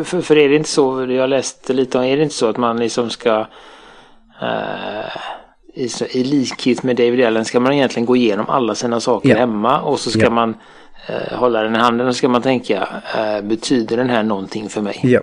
För, 0.03 0.21
för 0.21 0.37
är 0.37 0.49
det 0.49 0.55
inte 0.55 0.69
så, 0.69 1.05
jag 1.09 1.29
läste 1.29 1.73
lite 1.73 1.97
om, 1.97 2.03
är 2.03 2.17
det 2.17 2.23
inte 2.23 2.35
så 2.35 2.49
att 2.49 2.57
man 2.57 2.79
liksom 2.79 3.09
ska 3.09 3.47
i, 5.73 5.89
i, 6.11 6.23
likhet 6.23 6.83
med 6.83 6.95
David 6.95 7.25
Allen 7.25 7.45
ska 7.45 7.59
man 7.59 7.73
egentligen 7.73 8.05
gå 8.05 8.15
igenom 8.15 8.49
alla 8.49 8.75
sina 8.75 8.99
saker 8.99 9.29
ja. 9.29 9.37
hemma 9.37 9.81
och 9.81 9.99
så 9.99 10.11
ska 10.11 10.21
ja. 10.21 10.29
man 10.29 10.49
uh, 11.09 11.37
hålla 11.37 11.61
den 11.61 11.75
i 11.75 11.77
handen 11.77 12.07
och 12.07 12.15
ska 12.15 12.29
man 12.29 12.41
tänka 12.41 12.87
uh, 13.17 13.47
betyder 13.47 13.97
den 13.97 14.09
här 14.09 14.23
någonting 14.23 14.69
för 14.69 14.81
mig? 14.81 14.99
Ja. 15.03 15.19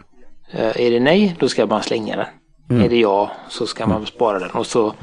är 0.52 0.90
det 0.90 1.00
nej 1.00 1.36
då 1.38 1.48
ska 1.48 1.66
man 1.66 1.82
slänga 1.82 2.16
den. 2.16 2.26
Mm. 2.70 2.84
Är 2.84 2.88
det 2.88 2.96
ja 2.96 3.30
så 3.48 3.66
ska 3.66 3.86
man 3.86 4.06
spara 4.06 4.38
den 4.38 4.50
och 4.50 4.66
så 4.66 4.94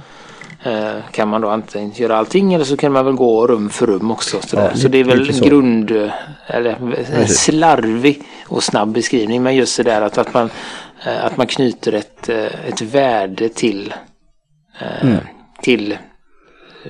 kan 1.12 1.28
man 1.28 1.42
då 1.42 1.50
antingen 1.50 1.92
göra 1.92 2.18
allting 2.18 2.54
eller 2.54 2.66
så 2.66 2.78
kan 2.78 2.92
man 2.92 3.06
väl 3.06 3.14
gå 3.14 3.48
rum 3.48 3.70
för 3.70 3.88
rum 3.88 4.12
också. 4.12 4.38
Ja, 4.54 4.76
så 4.76 4.88
det 4.88 4.98
är 4.98 5.04
väl 5.04 5.30
en 5.30 5.50
grund, 5.50 6.12
eller 6.48 6.78
en 7.14 7.28
slarvig 7.28 8.24
och 8.48 8.64
snabb 8.64 8.90
beskrivning 8.90 9.44
men 9.44 9.56
just 9.56 9.78
det 9.78 9.84
där 9.84 10.02
att, 10.02 10.18
att 10.18 10.34
man 10.34 10.50
Eh, 10.50 10.91
att 11.06 11.38
man 11.38 11.48
knyter 11.48 11.94
ett, 11.94 12.30
eh, 12.30 12.70
ett 12.70 12.82
värde 12.82 13.50
till, 13.50 13.94
eh, 14.82 15.06
mm. 15.06 15.18
till 15.62 15.98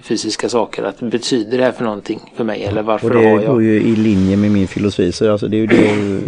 fysiska 0.01 0.49
saker. 0.49 0.83
Att 0.83 0.99
betyder 0.99 1.57
det 1.57 1.63
här 1.63 1.71
för 1.71 1.83
någonting 1.83 2.33
för 2.35 2.43
mig 2.43 2.63
eller 2.63 2.81
varför 2.81 3.07
och 3.07 3.13
det 3.13 3.29
har 3.29 3.41
jag? 3.41 3.51
går 3.51 3.63
ju 3.63 3.81
i 3.81 3.95
linje 3.95 4.37
med 4.37 4.51
min 4.51 4.67
filosofi 4.67 5.11
så 5.11 5.31
alltså 5.31 5.47
det 5.47 5.57
är 5.57 5.59
ju 5.59 5.67
det 5.67 6.21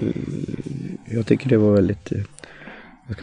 jag 1.05 1.25
tycker 1.25 1.49
det 1.49 1.57
var 1.57 1.73
väldigt 1.73 2.11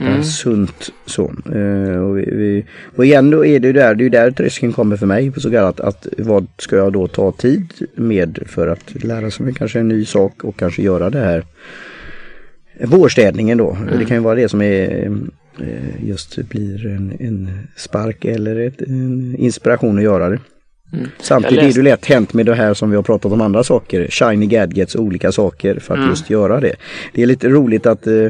mm. 0.01 0.25
sunt 0.25 0.91
så. 1.07 1.23
och, 1.25 2.19
vi, 2.19 2.25
vi, 2.31 2.65
och 2.97 3.05
igen 3.05 3.31
då 3.31 3.47
är 3.47 3.61
det 3.61 3.67
ju 3.67 3.73
där, 3.73 3.95
det 3.95 4.05
är 4.05 4.11
där 4.11 4.31
tröskeln 4.31 4.73
kommer 4.73 4.97
för 4.97 5.07
mig. 5.07 5.33
Så 5.37 5.57
att, 5.57 5.81
att 5.81 6.07
vad 6.19 6.47
ska 6.59 6.77
jag 6.77 6.93
då 6.93 7.09
ta 7.09 7.33
tid 7.33 7.73
med 7.95 8.39
för 8.47 8.69
att 8.69 9.05
lära 9.05 9.31
sig 9.31 9.55
kanske 9.55 9.81
en 9.81 9.89
ny 9.89 10.05
sak 10.05 10.45
och 10.45 10.57
kanske 10.57 10.83
göra 10.83 11.11
det 11.11 11.21
här 11.21 11.45
vårstädningen 12.85 13.59
då. 13.59 13.77
Mm. 13.81 13.99
Det 13.99 14.05
kan 14.05 14.17
ju 14.17 14.23
vara 14.23 14.35
det 14.35 14.49
som 14.49 14.63
är 14.63 15.07
eh, 15.59 16.09
just 16.09 16.37
blir 16.37 16.87
en, 16.87 17.17
en 17.21 17.69
spark 17.77 18.25
eller 18.25 18.57
ett, 18.57 18.83
en 18.83 19.37
inspiration 19.39 19.99
att 19.99 20.05
göra 20.05 20.29
det. 20.29 20.39
Mm. 20.93 21.09
Samtidigt 21.21 21.63
är 21.63 21.73
det 21.73 21.83
lätt 21.83 22.07
hänt 22.07 22.35
med 22.35 22.47
det 22.47 22.55
här 22.55 22.75
som 22.75 22.91
vi 22.91 22.97
har 22.97 23.03
pratat 23.03 23.33
om 23.33 23.41
andra 23.41 23.65
saker, 23.65 24.07
shiny 24.11 24.47
gadgets 24.47 24.95
och 24.95 25.03
olika 25.03 25.33
saker 25.33 25.79
för 25.81 25.95
att 25.95 25.99
mm. 25.99 26.11
just 26.11 26.31
göra 26.31 26.61
det. 26.61 26.75
Det 27.13 27.23
är 27.23 27.27
lite 27.27 27.49
roligt 27.49 27.87
att 27.87 28.07
eh, 28.07 28.27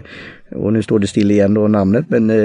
och 0.50 0.72
nu 0.72 0.82
står 0.82 0.98
det 0.98 1.06
still 1.06 1.30
igen 1.30 1.54
då 1.54 1.68
namnet 1.68 2.04
men 2.08 2.30
eh, 2.30 2.36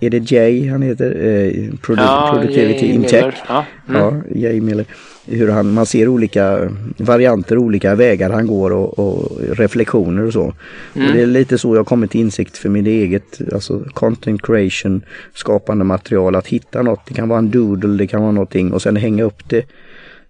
är 0.00 0.10
det 0.10 0.30
Jay 0.30 0.68
han 0.68 0.82
heter? 0.82 1.10
Eh, 1.10 1.74
Produ 1.82 2.02
ja, 2.02 2.30
Productivity 2.32 2.86
Jay 2.86 2.94
in 2.94 3.04
Tech. 3.04 3.34
Ja, 3.48 3.64
mm. 3.88 4.00
ja, 4.00 4.12
Jay 4.34 4.60
Miller. 4.60 4.86
Hur 5.26 5.48
han, 5.48 5.72
man 5.74 5.86
ser 5.86 6.08
olika 6.08 6.70
varianter, 6.96 7.58
olika 7.58 7.94
vägar 7.94 8.30
han 8.30 8.46
går 8.46 8.72
och, 8.72 8.98
och 8.98 9.40
reflektioner 9.40 10.26
och 10.26 10.32
så. 10.32 10.54
Mm. 10.94 11.08
Och 11.08 11.14
det 11.14 11.22
är 11.22 11.26
lite 11.26 11.58
så 11.58 11.76
jag 11.76 11.86
kommit 11.86 12.10
till 12.10 12.20
insikt 12.20 12.58
för 12.58 12.68
min 12.68 12.86
eget, 12.86 13.52
alltså 13.52 13.84
content 13.94 14.42
creation, 14.42 15.02
skapande 15.34 15.84
material, 15.84 16.34
att 16.34 16.46
hitta 16.46 16.82
något. 16.82 17.00
Det 17.08 17.14
kan 17.14 17.28
vara 17.28 17.38
en 17.38 17.50
doodle, 17.50 17.96
det 17.96 18.06
kan 18.06 18.22
vara 18.22 18.32
någonting 18.32 18.72
och 18.72 18.82
sen 18.82 18.96
hänga 18.96 19.24
upp 19.24 19.48
det 19.48 19.66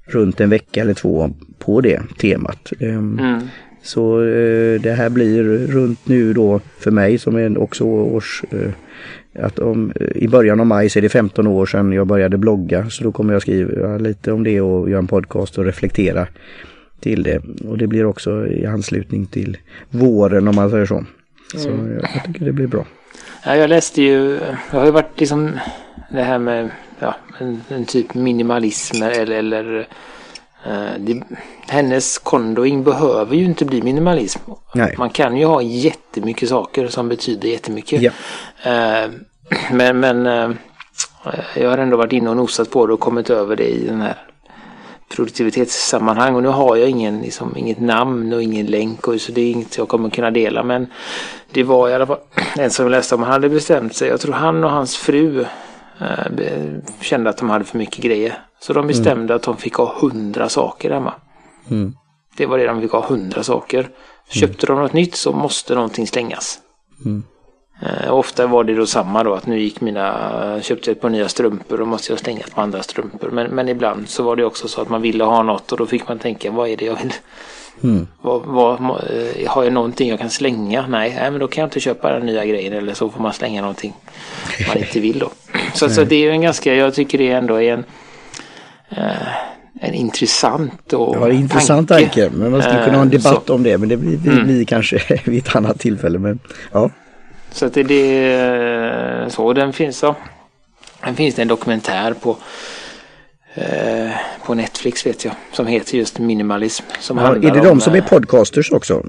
runt 0.04 0.40
en 0.40 0.50
vecka 0.50 0.80
eller 0.80 0.94
två 0.94 1.30
på 1.58 1.80
det 1.80 2.02
temat. 2.18 2.72
Um, 2.80 3.18
mm. 3.18 3.40
Så 3.83 4.23
eh, 4.23 4.81
det 4.81 4.92
här 4.92 5.11
blir 5.11 5.42
runt 5.66 6.09
nu 6.09 6.33
då 6.33 6.61
för 6.79 6.90
mig 6.90 7.18
som 7.18 7.37
är 7.37 7.59
också 7.59 7.85
års 7.85 8.45
eh, 8.51 8.71
att 9.45 9.59
om, 9.59 9.92
eh, 10.01 10.07
I 10.16 10.29
början 10.29 10.61
av 10.61 10.66
maj 10.66 10.90
så 10.90 10.99
är 10.99 11.03
det 11.03 11.09
15 11.09 11.47
år 11.47 11.66
sedan 11.66 11.92
jag 11.92 12.07
började 12.07 12.38
blogga 12.38 12.90
så 12.90 13.05
då 13.05 13.12
kommer 13.12 13.33
jag 13.33 13.42
skriva 13.42 13.99
lite 13.99 14.33
om 14.33 14.45
det 14.45 14.61
och 14.61 14.90
göra 14.90 14.99
en 14.99 15.07
podcast 15.07 15.59
och 15.59 15.64
reflektera 15.64 16.27
till 17.01 17.23
det. 17.23 17.42
Och 17.68 17.79
det 17.79 17.87
blir 17.87 18.05
också 18.05 18.47
i 18.47 18.66
anslutning 18.66 19.27
till 19.27 19.57
våren 19.90 20.49
om 20.49 20.55
man 20.55 20.71
säger 20.71 20.87
så. 20.87 21.05
Så 21.57 21.68
mm. 21.68 21.99
jag, 22.14 22.25
tycker 22.25 22.45
det 22.45 22.53
blir 22.53 22.66
bra. 22.66 22.87
Ja, 23.45 23.57
jag 23.57 23.71
läste 23.71 24.03
ju, 24.03 24.38
jag 24.71 24.79
har 24.79 24.85
ju 24.85 24.90
varit 24.90 25.21
liksom 25.21 25.51
det 26.11 26.23
här 26.23 26.38
med 26.38 26.71
ja, 26.99 27.16
en, 27.38 27.61
en 27.68 27.85
typ 27.85 28.14
minimalism 28.14 29.03
eller, 29.03 29.31
eller 29.31 29.88
det, 30.98 31.22
hennes 31.68 32.18
kondoing 32.18 32.85
behöver 32.85 33.37
ju 33.37 33.44
inte 33.44 33.64
bli 33.64 33.83
minimalism. 33.83 34.40
Nej. 34.75 34.94
Man 34.98 35.11
kan 35.11 35.37
ju 35.37 35.44
ha 35.44 35.62
jättemycket 35.62 36.48
saker 36.48 36.88
som 36.88 37.09
betyder 37.09 37.48
jättemycket. 37.48 38.03
Ja. 38.03 38.11
Eh, 38.62 39.11
men 39.72 40.01
men 40.01 40.27
eh, 40.27 40.51
jag 41.55 41.70
har 41.70 41.79
ändå 41.79 41.96
varit 41.96 42.12
inne 42.12 42.31
och 42.31 42.37
nosat 42.37 42.70
på 42.70 42.87
det 42.87 42.92
och 42.92 43.01
kommit 43.01 43.31
över 43.31 43.57
det 43.57 43.68
i 43.68 43.87
den 43.87 44.01
här 44.01 44.16
produktivitetssammanhang 45.16 46.35
och 46.35 46.42
nu 46.42 46.48
har 46.48 46.77
jag 46.77 46.88
ingen, 46.88 47.20
liksom, 47.20 47.57
inget 47.57 47.81
namn 47.81 48.33
och 48.33 48.42
ingen 48.42 48.66
länk 48.66 49.09
och 49.09 49.20
så 49.20 49.33
det 49.33 49.40
är 49.40 49.51
inget 49.51 49.79
jag 49.79 49.88
kommer 49.88 50.11
kunna 50.11 50.31
dela 50.31 50.62
men 50.62 50.87
det 51.53 51.62
var 51.62 51.88
i 51.88 51.94
alla 51.94 52.07
fall 52.07 52.18
en 52.59 52.70
som 52.70 52.90
läste 52.90 53.14
om 53.14 53.22
han 53.22 53.33
hade 53.33 53.48
bestämt 53.48 53.94
sig, 53.94 54.09
jag 54.09 54.20
tror 54.20 54.33
han 54.33 54.64
och 54.64 54.70
hans 54.70 54.96
fru 54.96 55.46
eh, 56.01 56.77
kände 57.01 57.31
att 57.31 57.37
de 57.37 57.51
hade 57.51 57.64
för 57.64 57.79
mycket 57.79 58.05
grejer 58.05 58.38
så 58.62 58.72
de 58.72 58.87
bestämde 58.87 59.25
mm. 59.25 59.37
att 59.37 59.42
de 59.42 59.57
fick 59.57 59.75
ha 59.75 59.94
hundra 60.01 60.48
saker 60.48 60.90
hemma. 60.90 61.14
Mm. 61.70 61.94
Det 62.37 62.46
var 62.46 62.59
det 62.59 62.66
de 62.66 62.81
fick 62.81 62.92
ha, 62.92 63.07
hundra 63.07 63.42
saker. 63.42 63.88
Köpte 64.29 64.66
mm. 64.66 64.77
de 64.77 64.83
något 64.83 64.92
nytt 64.92 65.14
så 65.14 65.33
måste 65.33 65.75
någonting 65.75 66.07
slängas. 66.07 66.59
Mm. 67.05 67.22
Eh, 67.83 68.14
ofta 68.14 68.46
var 68.46 68.64
det 68.64 68.75
då 68.75 68.87
samma 68.87 69.22
då 69.22 69.35
att 69.35 69.46
nu 69.46 69.61
gick 69.61 69.81
mina, 69.81 70.61
köpte 70.62 70.90
ett 70.90 71.01
par 71.01 71.09
nya 71.09 71.29
strumpor 71.29 71.81
och 71.81 71.88
måste 71.88 72.12
jag 72.12 72.20
slänga 72.20 72.40
ett 72.40 72.55
par 72.55 72.62
andra 72.62 72.83
strumpor. 72.83 73.31
Men, 73.31 73.51
men 73.51 73.68
ibland 73.68 74.09
så 74.09 74.22
var 74.22 74.37
det 74.37 74.44
också 74.44 74.68
så 74.68 74.83
att 74.83 74.88
man 74.88 75.03
ville 75.03 75.25
ha 75.25 75.42
något 75.42 75.72
och 75.72 75.79
då 75.79 75.87
fick 75.87 76.09
man 76.09 76.18
tänka 76.18 76.51
vad 76.51 76.68
är 76.68 76.77
det 76.77 76.85
jag 76.85 76.96
vill 77.03 77.12
Mm. 77.83 78.07
Vad, 78.20 78.42
vad, 78.46 78.81
eh, 78.81 79.51
har 79.51 79.64
jag 79.64 79.72
någonting 79.72 80.09
jag 80.09 80.18
kan 80.18 80.31
slänga? 80.31 80.87
Nej, 80.87 81.14
nej, 81.20 81.31
men 81.31 81.40
då 81.40 81.48
kan 81.48 81.62
jag 81.62 81.66
inte 81.66 81.81
köpa 81.81 82.12
den 82.12 82.27
nya 82.27 82.46
grejen 82.46 82.72
eller 82.72 82.94
så 82.94 83.11
får 83.11 83.22
man 83.22 83.33
slänga 83.33 83.61
någonting 83.61 83.92
man 84.68 84.77
inte 84.83 85.01
vill 85.01 85.18
då. 85.18 85.31
Så, 85.75 85.90
så 85.90 86.05
det 86.05 86.16
är 86.16 86.31
en 86.31 86.40
ganska, 86.40 86.75
jag 86.75 86.94
tycker 86.94 87.18
det 87.18 87.29
ändå 87.29 87.62
är 87.62 87.72
en 87.72 87.85
Eh, 87.85 88.12
en 89.81 89.94
intressant 89.94 90.92
och 90.92 91.16
ja, 91.16 91.31
intressant 91.31 91.88
tanke. 91.88 92.05
tanke. 92.05 92.37
Men 92.37 92.50
man 92.50 92.62
skulle 92.62 92.85
kunna 92.85 92.96
ha 92.96 93.02
en 93.02 93.09
eh, 93.09 93.18
debatt 93.18 93.42
så. 93.46 93.55
om 93.55 93.62
det 93.62 93.78
men 93.78 93.88
det 93.88 93.96
blir, 93.96 94.16
blir 94.16 94.33
mm. 94.33 94.66
kanske 94.66 95.20
vid 95.24 95.46
ett 95.46 95.57
annat 95.57 95.78
tillfälle. 95.81 96.18
Men, 96.18 96.38
ja. 96.72 96.90
Så 97.50 97.66
att 97.66 97.74
det, 97.74 97.92
är 97.92 99.28
så 99.28 99.52
den 99.52 99.72
finns 99.72 99.98
så. 99.98 100.16
Den 101.05 101.16
finns 101.16 101.35
det 101.35 101.42
en 101.42 101.48
dokumentär 101.48 102.14
på 102.14 102.37
eh, 103.55 104.11
på 104.46 104.55
Netflix 104.55 105.07
vet 105.07 105.24
jag 105.24 105.35
som 105.52 105.66
heter 105.66 105.98
just 105.98 106.18
minimalism. 106.18 106.85
Som 107.00 107.18
ja, 107.18 107.37
är 107.37 107.40
det 107.40 107.61
de 107.61 107.68
om, 107.68 107.81
som 107.81 107.94
är 107.94 108.00
podcasters 108.00 108.70
också? 108.72 109.07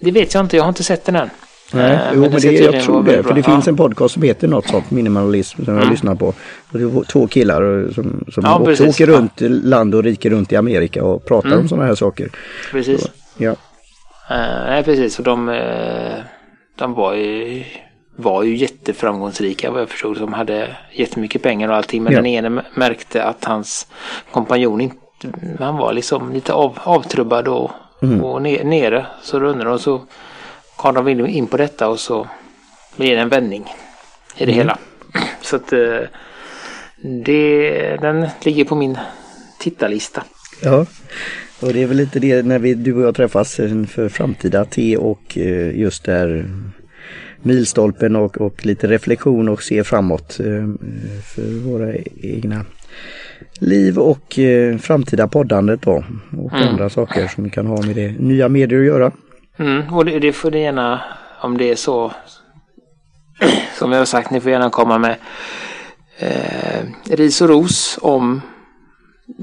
Det 0.00 0.10
vet 0.10 0.34
jag 0.34 0.44
inte, 0.44 0.56
jag 0.56 0.64
har 0.64 0.68
inte 0.68 0.84
sett 0.84 1.04
den 1.04 1.16
än. 1.16 1.30
Nej, 1.72 1.92
äh, 1.92 2.00
jo, 2.14 2.20
men, 2.20 2.30
det, 2.30 2.52
jag 2.52 2.82
tror 2.82 3.02
det. 3.02 3.22
För 3.22 3.34
det 3.34 3.42
bra. 3.42 3.54
finns 3.54 3.68
en 3.68 3.76
podcast 3.76 4.14
som 4.14 4.22
heter 4.22 4.48
något 4.48 4.68
sånt, 4.68 4.90
minimalism, 4.90 5.64
som 5.64 5.74
mm. 5.74 5.82
jag 5.82 5.90
lyssnar 5.90 6.14
på. 6.14 6.26
Och 6.72 6.78
det 6.78 6.82
är 6.82 7.04
två 7.04 7.26
killar 7.26 7.92
som, 7.94 8.24
som 8.32 8.42
ja, 8.44 8.54
också 8.54 8.64
precis. 8.64 8.88
åker 8.88 9.06
runt 9.06 9.40
ja. 9.40 9.48
land 9.48 9.94
och 9.94 10.04
rike 10.04 10.30
runt 10.30 10.52
i 10.52 10.56
Amerika 10.56 11.04
och 11.04 11.24
pratar 11.24 11.48
mm. 11.48 11.60
om 11.60 11.68
sådana 11.68 11.86
här 11.86 11.94
saker. 11.94 12.30
Precis. 12.70 13.00
Så, 13.00 13.08
ja. 13.36 13.50
Uh, 13.50 13.56
nej, 14.66 14.84
precis. 14.84 15.18
Och 15.18 15.24
de, 15.24 15.60
de 16.78 16.94
var 16.94 17.14
ju 17.14 17.64
var 18.16 18.42
ju 18.42 18.56
jätteframgångsrika 18.56 19.70
vad 19.70 19.80
jag 19.80 19.88
förstod. 19.88 20.18
De 20.18 20.32
hade 20.32 20.76
jättemycket 20.92 21.42
pengar 21.42 21.68
och 21.68 21.74
allting. 21.76 22.02
Men 22.02 22.12
ja. 22.12 22.18
den 22.18 22.26
ene 22.26 22.62
märkte 22.74 23.24
att 23.24 23.44
hans 23.44 23.86
kompanjon 24.32 24.80
inte, 24.80 24.96
han 25.58 25.76
var 25.76 25.92
liksom 25.92 26.32
lite 26.32 26.52
av, 26.52 26.78
avtrubbad 26.82 27.48
och, 27.48 27.70
mm. 28.02 28.24
och 28.24 28.42
nere. 28.42 29.06
Så 29.22 29.38
då 29.38 29.46
undrade 29.46 29.70
de 29.70 29.78
så 29.78 30.00
kom 30.76 30.94
de 30.94 31.26
in 31.26 31.46
på 31.46 31.56
detta 31.56 31.88
och 31.88 32.00
så 32.00 32.28
blir 32.96 33.14
det 33.14 33.20
en 33.20 33.28
vändning 33.28 33.64
i 34.36 34.44
det 34.44 34.52
mm. 34.52 34.54
hela. 34.54 34.78
Så 35.40 35.56
att 35.56 35.72
eh, 35.72 36.00
det, 37.24 37.96
den 38.00 38.28
ligger 38.42 38.64
på 38.64 38.74
min 38.74 38.98
tittarlista. 39.58 40.24
Ja, 40.62 40.86
och 41.60 41.72
det 41.72 41.82
är 41.82 41.86
väl 41.86 41.96
lite 41.96 42.18
det 42.18 42.42
när 42.42 42.58
vi, 42.58 42.74
du 42.74 42.94
och 42.94 43.02
jag 43.02 43.14
träffas 43.14 43.54
för 43.88 44.08
framtida 44.08 44.64
te 44.64 44.96
och 44.96 45.38
eh, 45.38 45.78
just 45.78 46.04
där 46.04 46.50
milstolpen 47.42 48.16
och, 48.16 48.40
och 48.40 48.66
lite 48.66 48.86
reflektion 48.86 49.48
och 49.48 49.62
se 49.62 49.84
framåt 49.84 50.40
eh, 50.40 50.68
för 51.34 51.70
våra 51.70 51.94
egna 52.22 52.64
liv 53.60 53.98
och 53.98 54.38
framtida 54.80 55.28
poddandet 55.28 55.82
då 55.82 56.04
och 56.38 56.52
mm. 56.52 56.68
andra 56.68 56.90
saker 56.90 57.28
som 57.28 57.50
kan 57.50 57.66
ha 57.66 57.82
med 57.82 57.96
det 57.96 58.12
nya 58.18 58.48
medier 58.48 58.80
att 58.80 58.86
göra. 58.86 59.12
Mm, 59.58 59.94
och 59.94 60.04
det, 60.04 60.18
det 60.18 60.32
får 60.32 60.50
ni 60.50 60.62
gärna, 60.62 61.00
om 61.40 61.58
det 61.58 61.70
är 61.70 61.76
så, 61.76 62.12
som 63.78 63.92
jag 63.92 63.98
har 63.98 64.04
sagt, 64.04 64.30
ni 64.30 64.40
får 64.40 64.50
gärna 64.50 64.70
komma 64.70 64.98
med 64.98 65.16
eh, 66.18 66.84
ris 67.04 67.40
och 67.40 67.48
ros 67.48 67.98
om 68.02 68.42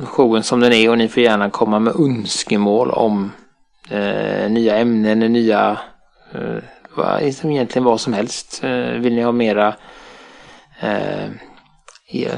showen 0.04 0.44
som 0.44 0.60
den 0.60 0.74
är 0.74 0.90
och 0.90 0.98
ni 0.98 1.08
får 1.08 1.24
gärna 1.24 1.50
komma 1.50 1.80
med 1.80 1.96
önskemål 1.96 2.92
om 2.92 3.32
eh, 3.90 4.50
nya 4.50 4.78
ämnen, 4.78 5.20
nya, 5.20 5.78
eh, 6.34 6.64
vad, 6.96 7.22
liksom 7.22 7.52
egentligen 7.52 7.84
vad 7.84 8.02
som 8.02 8.14
helst. 8.14 8.64
Eh, 8.64 8.92
vill 8.92 9.16
ni 9.16 9.22
ha 9.22 9.32
mera 9.32 9.76
eh, 10.80 11.30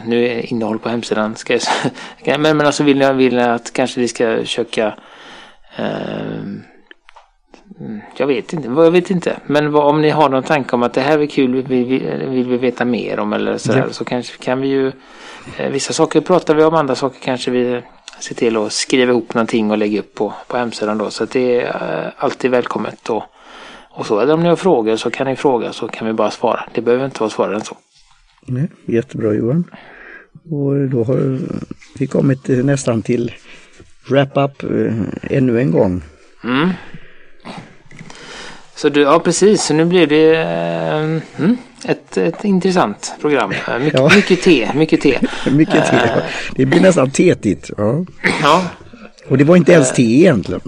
nu 0.05 0.25
är 0.25 0.51
innehåll 0.51 0.79
på 0.79 0.89
hemsidan, 0.89 1.35
ska 1.35 1.53
jag, 2.23 2.39
men, 2.39 2.57
men 2.57 2.67
alltså 2.67 2.83
vill 2.83 2.97
ni, 2.97 3.13
vill 3.13 3.35
ni 3.35 3.43
att 3.43 3.73
kanske 3.73 3.99
vi 3.99 4.07
ska 4.07 4.37
försöka 4.37 4.95
eh, 5.75 6.43
jag 8.17 8.27
vet 8.27 8.53
inte, 8.53 8.67
jag 8.67 8.91
vet 8.91 9.09
inte. 9.09 9.37
Men 9.45 9.71
vad, 9.71 9.83
om 9.83 10.01
ni 10.01 10.09
har 10.09 10.29
någon 10.29 10.43
tanke 10.43 10.75
om 10.75 10.83
att 10.83 10.93
det 10.93 11.01
här 11.01 11.19
är 11.19 11.25
kul, 11.25 11.63
vill, 11.63 11.85
vill, 11.85 12.27
vill 12.29 12.49
vi 12.49 12.57
veta 12.57 12.85
mer 12.85 13.19
om 13.19 13.33
eller 13.33 13.57
sådär, 13.57 13.83
ja. 13.87 13.93
så 13.93 14.05
kanske 14.05 14.43
kan 14.43 14.61
vi 14.61 14.67
ju 14.67 14.91
eh, 15.57 15.69
Vissa 15.71 15.93
saker 15.93 16.21
pratar 16.21 16.55
vi 16.55 16.63
om, 16.63 16.73
andra 16.73 16.95
saker 16.95 17.19
kanske 17.21 17.51
vi 17.51 17.81
ser 18.19 18.35
till 18.35 18.57
att 18.57 18.73
skriva 18.73 19.11
ihop 19.11 19.33
någonting 19.33 19.71
och 19.71 19.77
lägga 19.77 19.99
upp 19.99 20.15
på, 20.15 20.33
på 20.47 20.57
hemsidan 20.57 20.97
då. 20.97 21.09
Så 21.09 21.23
att 21.23 21.31
det 21.31 21.61
är 21.61 22.05
eh, 22.05 22.11
alltid 22.17 22.51
välkommet 22.51 23.09
och, 23.09 23.23
och 23.89 24.05
så. 24.05 24.19
Eller 24.19 24.33
om 24.33 24.43
ni 24.43 24.49
har 24.49 24.55
frågor 24.55 24.95
så 24.95 25.09
kan 25.09 25.27
ni 25.27 25.35
fråga 25.35 25.73
så 25.73 25.87
kan 25.87 26.07
vi 26.07 26.13
bara 26.13 26.31
svara. 26.31 26.69
Det 26.73 26.81
behöver 26.81 27.05
inte 27.05 27.19
vara 27.19 27.29
svårare 27.29 27.55
än 27.55 27.61
så. 27.61 27.77
Nej, 28.45 28.67
jättebra 28.85 29.33
Johan. 29.33 29.63
Och 30.51 30.89
då 30.89 31.03
har 31.03 31.39
vi 31.99 32.07
kommit 32.07 32.47
nästan 32.47 33.01
till 33.01 33.31
wrap-up 34.09 34.63
eh, 34.63 35.37
ännu 35.37 35.59
en 35.59 35.71
gång. 35.71 36.01
Mm. 36.43 36.69
Så 38.75 38.89
du, 38.89 39.01
ja 39.01 39.19
precis, 39.19 39.63
så 39.63 39.73
nu 39.73 39.85
blir 39.85 40.07
det 40.07 40.35
eh, 40.35 40.97
mm, 41.39 41.57
ett, 41.85 42.17
ett 42.17 42.43
intressant 42.43 43.15
program. 43.21 43.51
Eh, 43.51 43.79
mycket, 43.79 43.99
ja. 43.99 44.11
mycket 44.15 44.41
te, 44.41 44.71
mycket 44.73 45.01
te. 45.01 45.19
mycket 45.51 45.85
te, 45.85 46.11
ja. 46.15 46.21
Det 46.55 46.65
blir 46.65 46.81
nästan 46.81 47.11
tetigt. 47.11 47.71
Ja. 47.77 48.05
ja. 48.41 48.63
Och 49.27 49.37
det 49.37 49.43
var 49.43 49.55
inte 49.55 49.71
ens 49.71 49.93
te 49.93 50.01
egentligen. 50.01 50.61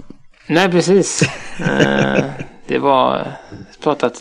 Nej, 0.46 0.70
precis. 0.70 1.22
det 2.66 2.78
var 2.78 3.32
pratat 3.82 4.14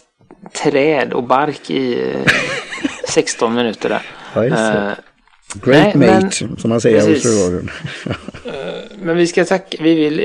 träd 0.63 1.13
och 1.13 1.23
bark 1.23 1.69
i 1.69 2.13
16 3.09 3.55
minuter 3.55 3.89
där. 3.89 4.01
Ja. 4.33 4.95
Great 5.63 5.95
Nej, 5.95 6.13
mate, 6.21 6.45
men, 6.45 6.57
som 6.57 6.69
man 6.69 6.81
säger 6.81 7.07
hos 7.07 7.25
men 9.01 9.17
vi 9.17 9.27
ska 9.27 9.45
tacka, 9.45 9.77
vi 9.79 9.95
vill 9.95 10.19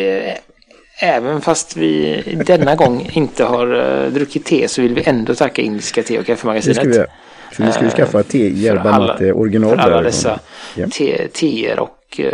även 1.02 1.40
fast 1.40 1.76
vi 1.76 2.22
denna 2.46 2.74
gång 2.74 3.10
inte 3.12 3.44
har 3.44 3.74
uh, 3.74 4.12
druckit 4.12 4.44
te 4.44 4.68
så 4.68 4.82
vill 4.82 4.94
vi 4.94 5.02
ändå 5.06 5.34
tacka 5.34 5.62
Indiska 5.62 6.02
Te 6.02 6.18
och 6.18 6.26
Kaffemagasinet. 6.26 6.76
Det 6.76 6.92
ska 6.92 7.02
vi. 7.02 7.06
För 7.54 7.64
vi 7.64 7.72
ska 7.72 7.84
ju 7.84 7.90
skaffa 7.90 8.20
ett 8.20 8.28
te, 8.28 8.38
Yerba 8.38 8.98
Mate 8.98 9.32
original. 9.32 9.70
För 9.70 9.78
alla 9.78 10.00
dessa 10.00 10.40
ja. 10.74 10.86
te, 10.92 11.28
teer 11.28 11.80
och 11.80 12.20
uh, 12.20 12.28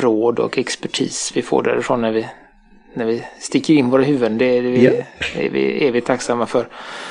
råd 0.00 0.38
och 0.38 0.58
expertis 0.58 1.32
vi 1.34 1.42
får 1.42 1.62
därifrån 1.62 2.00
när 2.00 2.12
vi, 2.12 2.26
när 2.94 3.04
vi 3.04 3.22
sticker 3.40 3.74
in 3.74 3.90
våra 3.90 4.02
huvuden. 4.02 4.38
Det 4.38 4.58
är 4.58 4.62
vi, 4.62 4.84
ja. 4.84 4.92
är 5.40 5.50
vi, 5.50 5.90
vi 5.90 6.00
tacksamma 6.00 6.46
för. 6.46 6.68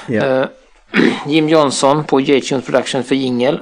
Ja. 0.08 0.26
Uh, 0.26 0.46
Jim 1.28 1.50
Johnson 1.50 2.04
på 2.04 2.20
J-Tunes 2.20 2.66
Production 2.66 3.04
för 3.04 3.16
jingel. 3.16 3.60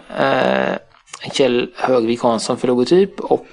Kjell 1.32 1.70
Högvik 1.76 2.22
Hansson 2.22 2.58
för 2.58 2.68
logotyp 2.68 3.20
och 3.20 3.46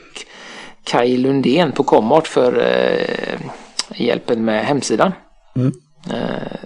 Kai 0.84 1.16
Lundén 1.16 1.72
på 1.72 1.84
Comart 1.84 2.28
för 2.28 2.58
uh, 2.58 3.50
hjälpen 3.94 4.44
med 4.44 4.66
hemsidan. 4.66 5.12
Mm. 5.56 5.72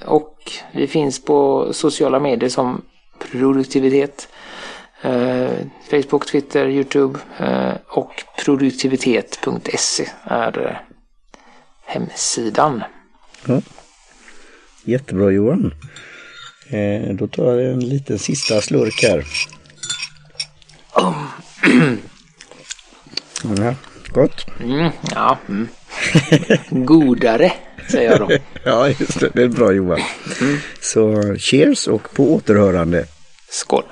och 0.06 0.52
vi 0.72 0.86
finns 0.86 1.24
på 1.24 1.68
sociala 1.72 2.20
medier 2.20 2.50
som 2.50 2.82
produktivitet. 3.18 4.28
Facebook, 5.90 6.26
Twitter, 6.26 6.68
Youtube 6.68 7.18
och 7.86 8.24
produktivitet.se 8.44 10.08
är 10.24 10.82
hemsidan. 11.86 12.82
Ja. 13.46 13.60
Jättebra 14.84 15.30
Johan. 15.30 15.74
Eh, 16.68 17.14
då 17.14 17.26
tar 17.26 17.44
jag 17.44 17.72
en 17.72 17.88
liten 17.88 18.18
sista 18.18 18.60
slurk 18.60 19.02
här. 19.02 19.24
Ja, 23.56 23.74
gott. 24.10 24.46
Mm, 24.60 24.90
ja. 25.14 25.38
Mm. 25.48 25.68
Godare 26.70 27.52
säger 27.90 28.10
jag 28.10 28.18
då. 28.28 28.30
ja, 28.64 28.88
just 28.88 29.20
det. 29.20 29.30
Det 29.34 29.42
är 29.42 29.48
bra 29.48 29.72
Johan. 29.72 30.00
Mm. 30.40 30.58
Så 30.80 31.22
cheers 31.38 31.86
och 31.86 32.14
på 32.14 32.34
återhörande. 32.34 33.04
Skål. 33.50 33.84